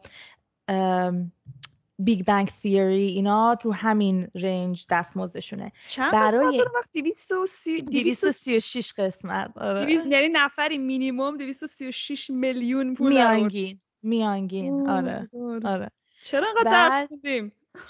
Big 1.99 2.25
Bang 2.25 2.51
Theory 2.63 3.07
اینا 3.07 3.55
تو 3.55 3.73
همین 3.73 4.29
رنج 4.35 4.87
دستمزدشونه. 4.91 5.73
چند 5.89 6.13
برای 6.13 6.63
وقت؟ 6.77 6.93
236 6.93 8.93
قسمت 8.93 9.59
آره. 9.59 9.93
یعنی 9.93 10.29
نفری 10.33 10.79
مینیمم 10.79 11.37
236 11.37 12.31
میلیون 12.31 12.95
پول 12.95 13.13
میانگین. 13.13 13.81
میانگین 14.03 14.91
آره. 14.91 15.31
آره. 15.65 15.91
چرا 16.23 16.47
انقدر 16.49 16.71
درس 16.71 17.07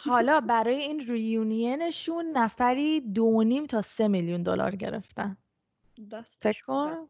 حالا 0.05 0.41
برای 0.51 0.75
این 0.75 1.07
ریونینشون 1.07 2.37
نفری 2.37 3.01
دو 3.01 3.43
نیم 3.43 3.67
تا 3.67 3.83
سه 3.83 4.09
میلیون 4.09 4.43
دلار 4.43 4.77
گرفتن. 4.77 5.37
فکر 6.41 6.63
کن 6.67 7.09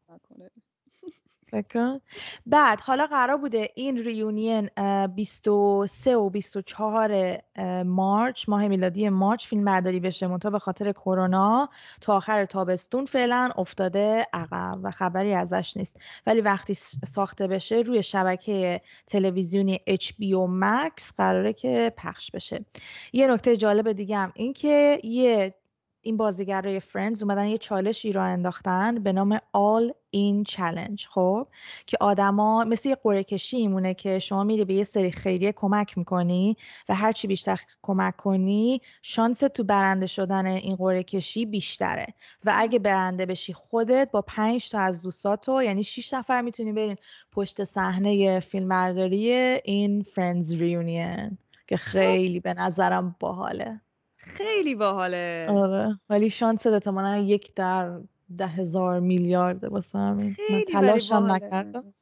بعد 2.46 2.80
حالا 2.80 3.06
قرار 3.06 3.36
بوده 3.36 3.68
این 3.74 3.98
ریونین 3.98 4.70
23 5.14 6.16
و 6.16 6.30
24 6.30 7.42
مارچ 7.84 8.48
ماه 8.48 8.68
میلادی 8.68 9.08
مارچ 9.08 9.46
فیلم 9.46 9.64
برداری 9.64 10.00
بشه. 10.00 10.26
منتها 10.26 10.50
به 10.50 10.58
خاطر 10.58 10.92
کرونا 10.92 11.68
تا 12.00 12.16
آخر 12.16 12.44
تابستون 12.44 13.04
فعلا 13.04 13.50
افتاده 13.56 14.26
عقب 14.32 14.80
و 14.82 14.90
خبری 14.90 15.34
ازش 15.34 15.76
نیست. 15.76 15.96
ولی 16.26 16.40
وقتی 16.40 16.74
ساخته 16.74 17.46
بشه 17.46 17.76
روی 17.76 18.02
شبکه 18.02 18.80
تلویزیونی 19.06 19.80
HBO 19.90 20.48
Max 20.62 21.12
قراره 21.16 21.52
که 21.52 21.92
پخش 21.96 22.30
بشه. 22.30 22.64
یه 23.12 23.26
نکته 23.26 23.56
جالب 23.56 23.92
دیگه 23.92 24.16
هم 24.16 24.32
این 24.34 24.52
که 24.52 24.98
یه 25.04 25.54
این 26.02 26.16
بازیگرای 26.16 26.80
فرندز 26.80 27.22
اومدن 27.22 27.46
یه 27.46 27.58
چالشی 27.58 28.12
را 28.12 28.24
انداختن 28.24 29.02
به 29.02 29.12
نام 29.12 29.38
All 29.38 29.92
In 30.16 30.52
Challenge 30.52 31.06
خب؟ 31.08 31.46
که 31.86 31.96
آدما 32.00 32.64
مثل 32.64 32.88
یه 32.88 32.96
قرعه 33.02 33.24
کشی 33.24 33.56
ایمونه 33.56 33.94
که 33.94 34.18
شما 34.18 34.44
میری 34.44 34.64
به 34.64 34.74
یه 34.74 34.84
سری 34.84 35.10
خیریه 35.10 35.52
کمک 35.52 35.98
می‌کنی 35.98 36.56
و 36.88 36.94
هرچی 36.94 37.26
بیشتر 37.26 37.60
کمک 37.82 38.16
کنی 38.16 38.80
شانس 39.02 39.38
تو 39.38 39.64
برنده 39.64 40.06
شدن 40.06 40.46
این 40.46 40.76
قرعه 40.76 41.02
کشی 41.02 41.46
بیشتره. 41.46 42.06
و 42.44 42.52
اگه 42.56 42.78
برنده 42.78 43.26
بشی 43.26 43.52
خودت 43.52 44.08
با 44.12 44.22
پنج 44.22 44.70
تا 44.70 44.80
از 44.80 45.02
دوستاتو 45.02 45.62
یعنی 45.62 45.84
6 45.84 46.14
نفر 46.14 46.42
می‌تونی 46.42 46.72
برین 46.72 46.96
پشت 47.32 47.64
صحنه 47.64 48.40
فیلمبرداری 48.40 49.32
این 49.64 50.02
فرندز 50.02 50.52
ریونین 50.52 51.38
که 51.66 51.76
خیلی 51.76 52.40
به 52.40 52.54
نظرم 52.54 53.16
باحاله. 53.20 53.80
خیلی 54.22 54.74
باحاله. 54.74 55.46
آره. 55.50 56.00
ولی 56.10 56.30
شانس 56.30 56.66
احتمالا 56.66 57.16
یک 57.16 57.54
در 57.54 58.00
ده 58.36 58.46
هزار 58.46 59.00
میلیارده 59.00 59.68
واسه 59.68 59.98
همین. 59.98 60.36
من 60.50 60.62
تلاشم 60.62 61.26
نکردم. 61.32 61.94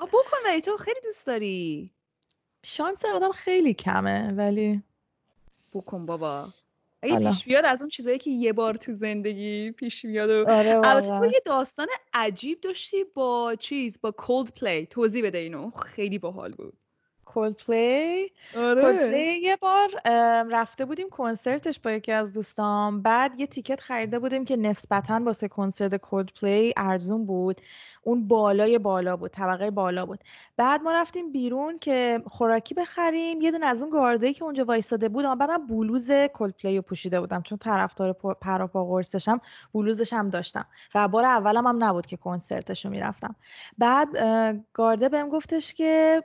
بکن 0.00 0.36
ولی 0.46 0.60
تو 0.60 0.76
خیلی 0.76 1.00
دوست 1.04 1.26
داری. 1.26 1.90
شانس 2.64 3.04
آدم 3.04 3.32
خیلی 3.32 3.74
کمه 3.74 4.32
ولی 4.32 4.82
بکن 5.74 6.06
بابا. 6.06 6.48
اگه 7.02 7.30
پیش 7.30 7.44
بیاد 7.44 7.64
از 7.64 7.82
اون 7.82 7.90
چیزایی 7.90 8.18
که 8.18 8.30
یه 8.30 8.52
بار 8.52 8.74
تو 8.74 8.92
زندگی 8.92 9.70
پیش 9.70 10.04
میاد 10.04 10.30
و 10.30 10.50
آره 10.50 10.80
البته 10.84 11.18
تو 11.18 11.24
یه 11.24 11.42
داستان 11.44 11.86
عجیب 12.12 12.60
داشتی 12.60 13.04
با 13.04 13.54
چیز 13.58 13.98
با 14.00 14.10
Coldplay 14.10 14.86
توضیح 14.86 15.24
بده 15.24 15.38
اینو. 15.38 15.70
خیلی 15.70 16.18
باحال 16.18 16.52
بود. 16.52 16.84
Coldplay 17.28 18.32
آره. 18.56 19.18
یه 19.42 19.56
بار 19.56 19.88
رفته 20.50 20.84
بودیم 20.84 21.08
کنسرتش 21.08 21.80
با 21.80 21.90
یکی 21.90 22.12
از 22.12 22.32
دوستام. 22.32 23.02
بعد 23.02 23.40
یه 23.40 23.46
ticket 23.46 23.80
خریده 23.80 24.18
بودیم 24.18 24.44
که 24.44 24.56
نسبتا 24.56 25.20
واسه 25.24 25.48
کنسرت 25.48 25.94
Coldplay 25.94 26.72
ارزون 26.76 27.26
بود. 27.26 27.60
اون 28.02 28.28
بالای 28.28 28.78
بالا 28.78 29.16
بود 29.16 29.30
طبقه 29.30 29.70
بالا 29.70 30.06
بود. 30.06 30.24
بعد 30.56 30.82
ما 30.82 30.92
رفتیم 30.92 31.32
بیرون 31.32 31.78
که 31.78 32.22
خوراکی 32.26 32.74
بخریم. 32.74 33.40
یه 33.40 33.50
دونه 33.50 33.66
از 33.66 33.82
اون 33.82 33.90
گارده 33.90 34.32
که 34.32 34.44
اونجا 34.44 34.64
وایستاده 34.64 35.08
بود 35.08 35.24
اما 35.24 35.46
من 35.46 35.66
بلوز 35.66 36.10
Coldplay 36.34 36.76
رو 36.76 36.82
پوشیده 36.82 37.20
بودم. 37.20 37.42
چون 37.42 37.58
طرفدار 37.58 38.12
پراپا 38.40 38.84
قرصشم 38.84 39.40
بلوزشم 39.74 40.30
داشتم. 40.30 40.66
و 40.94 41.08
بار 41.08 41.24
اولم 41.24 41.66
هم 41.66 41.84
نبود 41.84 42.06
که 42.06 42.16
کنسرتش 42.16 42.84
رو 42.84 42.90
می‌رفتم. 42.90 43.36
بعد 43.78 44.08
گارده 44.72 45.08
بهم 45.08 45.28
گفتش 45.28 45.74
که 45.74 46.22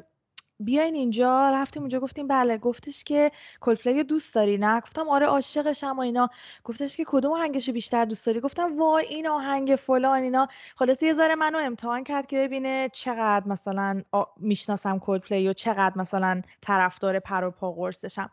بیاین 0.60 0.96
اینجا. 0.96 1.50
رفتیم 1.50 1.84
اونجا 1.84 2.00
گفتیم 2.00 2.28
بله. 2.28 2.58
گفتش 2.58 3.04
که 3.04 3.32
کلپلی 3.62 4.04
دوست 4.04 4.36
داری 4.36 4.58
نه؟ 4.58 4.80
گفتم 4.82 5.10
آره 5.10 5.26
عاشقشم 5.26 5.96
و 5.98 6.00
اینا. 6.00 6.30
گفتش 6.64 6.98
که 6.98 7.04
کدوم 7.08 7.32
آهنگشو 7.32 7.72
بیشتر 7.72 8.06
دوست 8.06 8.26
داری؟ 8.26 8.40
گفتم 8.40 8.78
وای 8.78 9.06
این 9.06 9.28
آهنگ 9.28 9.76
فلان 9.76 10.24
اینا. 10.24 10.48
خلاص 10.76 11.04
یه 11.04 11.14
ذره 11.14 11.36
منو 11.36 11.58
امتحان 11.58 12.04
کرد 12.04 12.26
که 12.26 12.38
ببینه 12.38 12.90
چقدر 12.94 13.48
مثلا 13.48 14.02
می‌شناسم 14.38 15.00
کلپلی 15.00 15.50
و 15.50 15.54
چقدر 15.54 15.94
مثلا 15.96 16.42
طرفدار 16.62 17.20
پر 17.20 17.44
و 17.44 17.52
پا 17.52 17.72
قرصشم. 17.72 18.30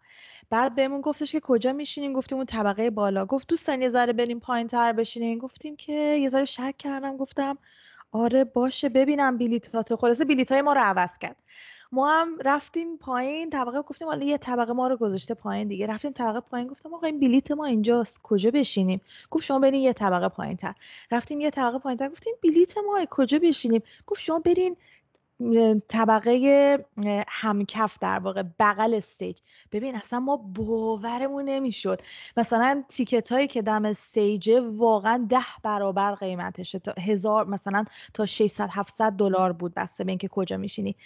بعد 0.51 0.75
بهمون 0.75 1.01
گفتش 1.01 1.33
که 1.33 1.41
کجا 1.41 1.73
میشینیم؟ 1.73 2.13
گفتیم 2.13 2.39
اون 2.39 2.47
طبقه 2.47 2.91
بالا. 2.91 3.27
گفت 3.27 3.49
دوستان 3.49 3.83
یه 3.83 3.89
ذره 3.89 4.13
بریم 4.13 4.41
پایین 4.41 4.67
تر 4.67 4.93
بشینیم 4.93 5.39
گفتیم 5.39 5.77
که 5.77 5.93
یه 5.93 6.29
ذره 6.29 6.45
شک 6.45 6.75
کردم. 6.79 7.17
گفتم 7.17 7.59
آره 8.13 8.45
باشه. 8.45 8.89
ببینم 8.89 9.39
بلیطاتو 9.39 9.97
خلاصه 9.97 10.25
بلیطای 10.25 10.63
ما 10.63 10.73
رو 10.73 10.81
عوض 10.81 11.19
کرد. 11.19 11.37
ما 11.93 12.11
هم 12.21 12.39
رفتیم 12.45 12.97
پایین 12.99 13.51
طبقه 13.51 13.83
گفتیم 13.83 14.09
حالا 14.09 14.25
یه 14.25 14.39
طبقه 14.39 14.73
ما 14.73 14.89
رو 14.89 14.97
گذاشته 14.97 15.35
پایین 15.35 15.69
دیگه. 15.69 15.87
رفتیم 15.87 16.13
طبقه 16.13 16.41
پایین 16.41 16.69
گفتم 16.69 16.95
آقا 16.95 17.07
این 17.07 17.21
بلیت 17.21 17.51
ما 17.51 17.65
اینجاست 17.67 18.21
کجا 18.23 18.51
بشینیم؟ 18.51 19.01
گفت 19.31 19.45
شما 19.45 19.59
برین 19.59 19.83
یه 19.83 19.93
طبقه 19.93 20.29
پایین 20.29 20.57
تر 20.57 20.75
رفتیم 21.11 21.41
یه 21.41 21.51
طبقه 21.51 21.79
پایین 21.79 21.99
تر 21.99 22.09
گفتیم 22.09 22.35
بلیت 22.43 22.79
ما 22.79 23.05
کجا 23.11 23.39
بشینیم؟ 23.39 23.83
گفت 24.07 24.21
شما 24.21 24.39
برین 24.39 24.77
طبقه 25.89 26.85
همکف 27.29 27.99
در 28.01 28.19
واقع 28.19 28.43
بغل 28.59 28.95
stage. 28.95 29.39
ببین 29.73 29.97
اصلا 29.97 30.21
ما 30.21 30.37
باورمون 30.37 31.45
نمی‌شد. 31.45 32.03
مثلا 32.37 32.85
ticket 32.89 33.33
هایی 33.33 33.47
که 33.47 33.63
دم 33.63 33.85
stage 33.85 34.51
واقعا 34.77 35.27
ده 35.29 35.45
برابر 35.63 36.15
قیمتشه. 36.15 36.79
تا 36.79 36.95
هزار 36.99 37.47
مثلا 37.47 37.85
تا 38.15 38.27
600 38.27 38.69
700 38.73 39.13
دلار 39.13 39.53
بود 39.53 39.75
بسته 39.75 40.05
به 40.05 40.13
اینکه 40.13 40.29
کجا 40.29 40.57
میشینی. 40.57 40.97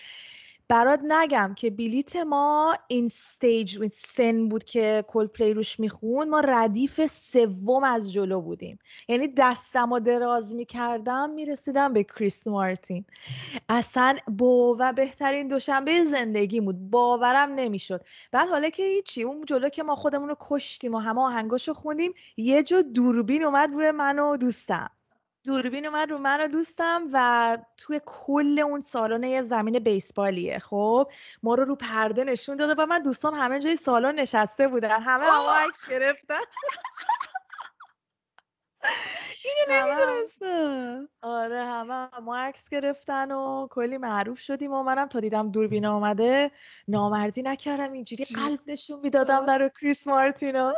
برات 0.68 1.00
نگم 1.08 1.54
که 1.56 1.70
بلیت 1.70 2.16
ما 2.16 2.74
این 2.88 3.08
stage 3.08 3.86
سن 3.86 4.48
بود 4.48 4.64
که 4.64 5.04
Coldplay 5.08 5.54
روش 5.54 5.80
میخونه 5.80 6.28
ما 6.28 6.40
ردیف 6.40 7.06
سوم 7.06 7.84
از 7.84 8.12
جلو 8.12 8.40
بودیم. 8.40 8.78
یعنی 9.08 9.28
دستم 9.28 9.92
و 9.92 10.00
دراز 10.00 10.54
می‌کردم 10.54 11.30
می‌رسیدم 11.30 11.92
به 11.92 12.04
کریس 12.04 12.46
مارتین. 12.46 13.04
اصلا 13.68 14.16
و 14.78 14.92
بهترین 14.92 15.48
دوشنبه 15.48 16.04
زندگی 16.04 16.60
بود. 16.60 16.90
باورم 16.90 17.54
نمی‌شد. 17.54 18.04
بعد 18.32 18.48
حالا 18.48 18.68
که 18.68 18.82
هیچی 18.82 19.22
اون 19.22 19.44
جلو 19.44 19.68
که 19.68 19.82
ما 19.82 19.96
خودمون 19.96 20.28
رو 20.28 20.36
کشتیم 20.40 20.94
و 20.94 20.98
همه 20.98 21.20
آهنگاشو 21.20 21.74
خوندیم 21.74 22.14
یه 22.36 22.62
جا 22.62 22.82
دوربین 22.82 23.44
اومد 23.44 23.70
روی 23.72 23.90
من 23.90 24.18
و 24.18 24.36
دوستم. 24.36 24.90
دوربین 25.44 25.86
اومد 25.86 26.10
رو 26.10 26.18
من 26.18 26.40
رو 26.40 26.48
دوستم 26.48 27.08
و 27.12 27.58
توی 27.76 28.00
کل 28.06 28.58
اون 28.58 28.80
سالن 28.80 29.24
یه 29.24 29.42
زمین 29.42 29.78
بیسبالیه 29.78 30.58
خب؟ 30.58 31.10
ما 31.42 31.54
رو 31.54 31.64
رو 31.64 31.76
پرده 31.76 32.24
نشون 32.24 32.56
داده 32.56 32.82
و 32.82 32.86
من 32.86 33.02
دوستان 33.02 33.34
همه 33.34 33.60
جای 33.60 33.76
سالن 33.76 34.14
نشسته 34.14 34.68
بودن. 34.68 35.00
همه 35.00 35.24
همه 35.24 35.66
عکس 35.66 35.90
گرفتن. 35.90 36.34
اینو 39.44 39.82
نمی‌دونستم. 39.82 41.08
آره 41.22 41.64
همه 41.64 42.20
ما 42.20 42.36
عکس 42.36 42.68
گرفتن 42.68 43.30
و 43.32 43.68
کلی 43.70 43.98
معروف 43.98 44.38
شدیم 44.38 44.72
و 44.72 44.82
منم 44.82 45.08
تا 45.08 45.20
دیدم 45.20 45.50
دوربین 45.50 45.86
آمده 45.86 46.50
نامردی 46.88 47.42
نکردم 47.42 47.92
اینجوری 47.92 48.24
قلب 48.24 48.60
نشون 48.66 49.00
می‌دادم 49.00 49.46
برای 49.46 49.70
کریس 49.80 50.06
مارتینا 50.06 50.74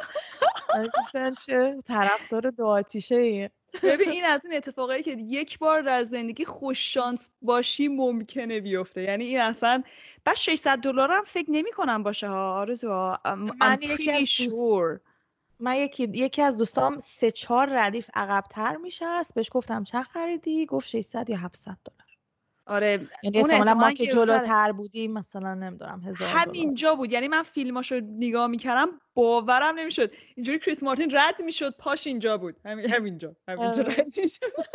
چه؟ 1.46 1.82
طرفدار 1.86 2.42
دو 2.50 2.66
آتیشه 2.66 3.50
ببین 3.82 4.08
این 4.08 4.24
از 4.24 4.46
این 4.46 4.56
اتفاقایی 4.56 5.02
که 5.02 5.10
یک 5.10 5.58
بار 5.58 5.82
در 5.82 6.02
زندگی 6.02 6.44
خوش 6.44 6.94
شانس 6.94 7.30
باشی 7.42 7.88
ممکنه 7.88 8.60
بیفته. 8.60 9.02
یعنی 9.02 9.24
این 9.24 9.40
اصلا 9.40 9.82
بعد 10.24 10.36
600 10.36 10.78
دلار 10.78 11.12
هم 11.12 11.24
فکر 11.24 11.50
نمی 11.50 11.72
کنم 11.72 12.02
باشه 12.02 12.28
ها 12.28 12.60
آرزو 12.60 13.16
من 13.60 13.78
یکی 13.82 14.12
از 14.12 14.28
دوست... 14.38 15.00
من 15.60 15.76
یکی 15.76 16.08
یکی 16.14 16.42
از 16.42 16.56
دوستام 16.56 16.98
سه 16.98 17.30
چهار 17.30 17.68
ردیف 17.70 18.10
عقبتر 18.14 18.76
میشه 18.76 19.04
بهش 19.34 19.48
گفتم 19.52 19.84
چه 19.84 20.02
خریدی؟ 20.02 20.66
گفت 20.66 20.88
600 20.88 21.30
یا 21.30 21.36
700 21.36 21.76
دلار. 21.84 22.05
آره 22.66 23.08
یعنی 23.22 23.38
احتمالا 23.38 23.74
ما 23.74 23.92
که 23.92 24.06
جلوتر 24.06 24.72
بودیم 24.72 25.12
مثلا 25.12 25.54
نمی‌دونم 25.54 26.00
هزار 26.00 26.28
همینجا 26.28 26.94
بود 26.94 27.12
یعنی 27.12 27.28
من 27.28 27.42
فیلماشو 27.42 28.00
نگاه 28.04 28.46
می‌کردم 28.46 28.88
باورم 29.14 29.78
نمی‌شد. 29.78 30.12
اینجوری 30.36 30.58
کریس 30.58 30.82
مارتین 30.82 31.10
رد 31.16 31.42
می‌شد 31.42 31.76
پاش 31.78 32.06
اینجا 32.06 32.38
بود. 32.38 32.56
همین 32.64 32.90
همینجا 32.90 33.36
همینجا 33.48 33.82
آره. 33.82 33.94
رد 33.94 34.18
می‌شد. 34.18 34.46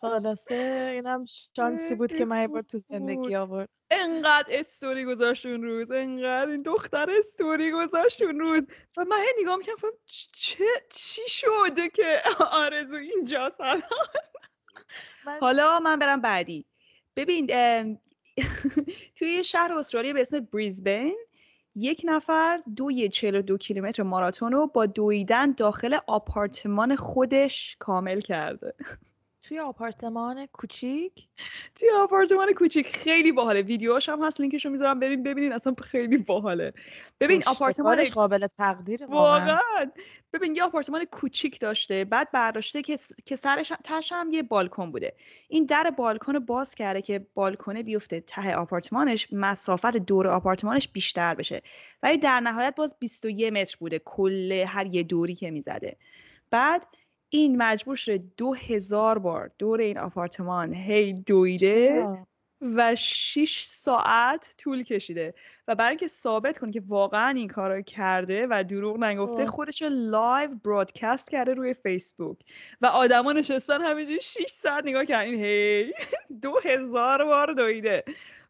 خلاصه 0.00 0.90
اینم 0.94 1.24
شانسی 1.56 1.94
بود 1.94 2.12
که 2.12 2.24
من 2.24 2.46
بار 2.46 2.62
تو 2.62 2.78
زندگی 2.88 3.36
آورد. 3.36 3.68
انقدر 3.90 4.58
استوری 4.58 5.04
گذاشت 5.04 5.46
اون 5.46 5.62
روز 5.62 5.90
انقدر 5.90 6.50
این 6.50 6.62
دختر 6.62 7.10
استوری 7.18 7.70
گذاشت 7.70 8.22
اون 8.22 8.40
روز. 8.40 8.66
و 8.96 9.04
من 9.04 9.16
نگاه 9.40 9.56
می‌کنم 9.56 9.90
چه 10.36 10.64
چی 10.90 11.22
شده 11.28 11.88
که 11.88 12.22
آرزو 12.50 12.94
اینجا 12.94 13.50
حالا 15.40 15.80
من 15.80 15.98
برم 15.98 16.20
بعدی. 16.20 16.66
ببین 17.16 17.46
توی 19.16 19.44
شهر 19.44 19.78
استرالیا 19.78 20.12
به 20.12 20.20
اسم 20.20 20.40
بریزبن 20.40 21.10
یک 21.74 22.02
نفر 22.04 22.60
دوی 22.76 23.08
42 23.08 23.58
کیلومتر 23.58 24.02
ماراتون 24.02 24.52
رو 24.52 24.66
با 24.66 24.86
دویدن 24.86 25.52
داخل 25.52 25.98
آپارتمان 26.06 26.96
خودش 26.96 27.76
کامل 27.78 28.20
کرده. 28.20 28.72
توی 29.48 29.58
آپارتمان 29.58 30.46
کوچیک؟ 30.46 31.28
توی 31.74 31.90
آپارتمان 31.90 32.52
کوچیک. 32.52 32.96
خیلی 32.96 33.32
باحاله. 33.32 33.62
ویدیوهاش 33.62 34.08
هم 34.08 34.22
هست. 34.22 34.40
لینکشو 34.40 34.70
می‌ذارم. 34.70 35.00
بریم 35.00 35.22
ببینین. 35.22 35.52
اصلا 35.52 35.74
خیلی 35.82 36.18
باحاله. 36.18 36.72
ببین 37.20 37.42
آپارتمان 37.46 38.04
قابل 38.04 38.46
تقدیر 38.46 39.06
واقعا. 39.06 39.58
ببین 40.32 40.54
یه 40.54 40.62
آپارتمان 40.64 41.04
کوچیک 41.04 41.60
داشته. 41.60 42.04
بعد 42.04 42.30
برداشته 42.30 42.82
که 42.82 42.98
که 43.26 43.36
سرش 43.36 43.72
تاش 43.84 44.12
هم 44.12 44.30
یه 44.32 44.42
بالکن 44.42 44.92
بوده. 44.92 45.14
این 45.48 45.64
در 45.64 45.90
بالکن 45.90 46.38
باز 46.38 46.74
کرده 46.74 47.02
که 47.02 47.26
بالکنه 47.34 47.82
بیفته. 47.82 48.20
ته 48.20 48.54
آپارتمانش 48.54 49.28
مسافت 49.32 49.96
دور 49.96 50.28
آپارتمانش 50.28 50.88
بیشتر 50.88 51.34
بشه. 51.34 51.62
ولی 52.02 52.18
در 52.18 52.40
نهایت 52.40 52.74
باز 52.76 52.96
21 53.00 53.52
متر 53.52 53.76
بوده. 53.80 53.98
کل 53.98 54.52
هر 54.52 54.86
یه 54.86 55.02
دوری 55.02 55.34
که 55.34 55.50
می‌زده. 55.50 55.96
بعد 56.50 56.86
این 57.34 57.56
مجبور 57.56 57.96
شده 57.96 58.20
دو 58.36 58.54
هزار 58.54 59.18
بار 59.18 59.50
دور 59.58 59.80
این 59.80 59.98
آپارتمان 59.98 60.74
هی 60.74 61.12
دویده 61.12 62.06
و 62.60 62.96
6 62.96 63.62
ساعت 63.64 64.54
طول 64.58 64.82
کشیده 64.82 65.34
و 65.68 65.74
برای 65.74 65.88
اینکه 65.88 66.08
ثابت 66.08 66.58
کنه 66.58 66.72
که 66.72 66.82
واقعا 66.86 67.28
این 67.28 67.48
کار 67.48 67.76
رو 67.76 67.82
کرده 67.82 68.46
و 68.50 68.64
دروغ 68.64 69.04
نگفته 69.04 69.46
خودش 69.46 69.82
live 69.90 70.50
broadcast 70.64 71.30
کرده 71.30 71.54
روی 71.54 71.74
فیسبوک 71.74 72.38
و 72.80 72.86
آدما 72.86 73.32
نشستن 73.32 73.82
همینجوری 73.82 74.20
6 74.20 74.46
ساعت 74.46 74.84
نگاه 74.84 75.04
کردن. 75.04 75.34
هی 75.34 75.92
دو 76.42 76.58
هزار 76.64 77.24
بار 77.24 77.52
دویده. 77.52 78.04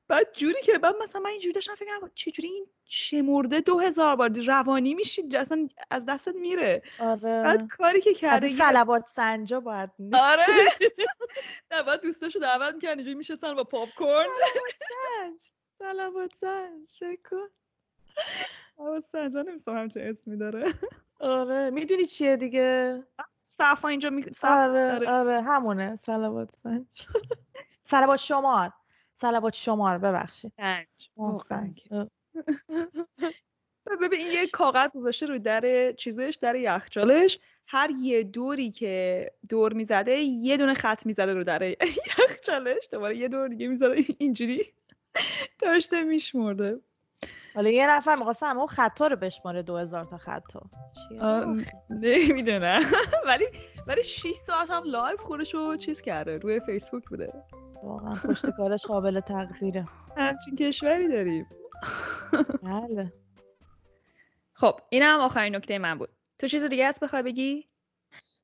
بعد 0.09 0.33
جوری 0.33 0.63
که 0.63 0.79
بعد 0.79 0.95
مثلا 1.03 1.21
من 1.21 1.31
اینجوری 1.31 1.53
داشتم 1.53 1.75
فکر 1.75 2.09
چجوری 2.15 2.49
این 2.49 2.67
شمرده 2.85 3.61
دو 3.61 3.79
هزار 3.79 4.17
بار 4.17 4.31
روانی 4.47 4.95
میشید 4.95 5.37
اصلا 5.37 5.69
از 5.91 6.07
دستت 6.07 6.35
میره. 6.35 6.83
آره. 6.99 7.43
بعد 7.43 7.69
کاری 7.69 8.01
که 8.01 8.15
کرده 8.15 8.49
صلوات 8.49 9.07
سنجا 9.07 9.61
باید 9.61 9.91
آره. 10.13 10.45
نه 11.73 11.83
بعد 11.83 12.03
دوستاشو 12.03 12.39
دعوت 12.39 12.75
می‌کرد 12.75 12.97
اینجوری 12.97 13.15
میشستن 13.15 13.55
با 13.55 13.65
پاپ 13.65 13.89
کورن 13.99 14.27
سنج. 15.21 15.51
سلوات 15.79 16.31
سنج 16.41 16.91
فکر 16.99 17.49
سلوات 18.77 19.05
سنجا 19.05 19.43
نمیستم 19.43 19.77
همچه 19.77 20.01
اسمی 20.03 20.37
داره. 20.37 20.75
آره. 21.21 21.71
می‌دونی 21.71 22.07
چیه 22.07 22.37
دیگه؟ 22.37 23.03
صفا 23.43 23.89
اینجا 23.89 24.11
می... 24.11 24.25
آره 24.43 25.11
آره. 25.11 25.43
همونه. 25.43 25.97
سلوات 25.97 26.57
سنج. 26.63 27.07
سلوات 27.91 28.19
شمار 28.21 28.73
سلوات 29.15 29.55
شمار 29.55 29.99
ببخشید. 29.99 30.53
ببین 34.03 34.19
این 34.19 34.33
یه 34.33 34.47
کاغذ 34.47 34.93
گذاشته 34.93 35.27
روی 35.27 35.39
در 35.39 35.93
چیزش 35.93 36.39
در 36.41 36.57
یخچالش. 36.57 37.39
هر 37.67 37.91
یه 38.01 38.23
دوری 38.23 38.71
که 38.71 39.31
دور 39.51 39.73
می‌زده 39.73 40.21
یه 40.21 40.57
دونه 40.57 40.75
خط 40.75 41.07
می‌زده 41.07 41.35
رو 41.35 41.45
در 41.45 41.63
یخچالش. 42.19 42.89
دوباره 42.93 43.17
یه 43.17 43.29
دور 43.29 43.49
دیگه 43.49 43.69
می‌زده 43.69 44.05
اینجوری 44.19 44.73
داشته 45.63 46.03
میشمرده. 46.03 46.81
حالا 47.55 47.71
یه 47.71 47.91
نفر 47.91 48.17
می‌خواسته 48.17 48.47
همه 48.47 48.67
خطا 48.67 49.07
رو 49.07 49.17
بشماره 49.17 49.63
دو 49.63 49.77
هزار 49.77 50.05
تا 50.05 50.17
خطا 50.17 50.63
نمی‌دونم. 51.91 52.83
ولی 53.27 53.45
ولی 53.87 54.03
6 54.03 54.33
ساعت 54.33 54.71
هم 54.71 54.83
live 54.85 55.17
خودش 55.17 55.55
رو 55.55 55.77
چیز 55.77 56.01
کرده 56.01 56.39
روی 56.39 56.61
فیسبوک 56.61 57.09
بوده. 57.09 57.33
واقعا 57.85 58.13
پشت 58.13 58.51
کارش 58.51 58.87
قابل 58.87 59.21
تقدیره 59.21 59.85
همچین 60.17 60.57
کشوری 60.57 61.09
داریم. 61.09 61.47
بله. 62.63 63.13
خب 64.53 64.81
این 64.89 65.03
هم 65.03 65.21
آخرین 65.21 65.57
نکته 65.57 65.79
من 65.79 65.99
بود. 65.99 66.09
تو 66.39 66.47
چیز 66.47 66.65
دیگه 66.65 66.89
هست 66.89 67.01
بخوای 67.01 67.23
بگی؟ 67.23 67.67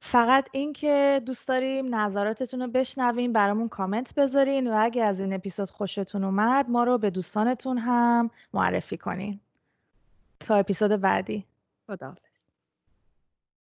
فقط 0.01 0.49
این 0.53 0.73
که 0.73 1.23
دوست 1.27 1.49
داریم 1.49 1.95
نظراتتون 1.95 2.63
رو 2.63 2.69
بشنویم 2.69 3.33
برامون 3.33 3.69
کامنت 3.69 4.15
بذارین 4.15 4.71
و 4.71 4.75
اگه 4.79 5.05
از 5.05 5.21
این 5.21 5.33
اپیزود 5.33 5.71
خوشتون 5.71 6.25
اومد 6.25 6.69
ما 6.69 6.85
رو 6.85 6.99
به 6.99 7.11
دوستانتون 7.11 7.79
هم 7.79 8.31
معرفی 8.55 8.97
کنین. 8.97 9.41
تا 10.41 10.55
اپیزود 10.55 10.91
بعدی. 10.91 11.47
خدا 11.87 12.15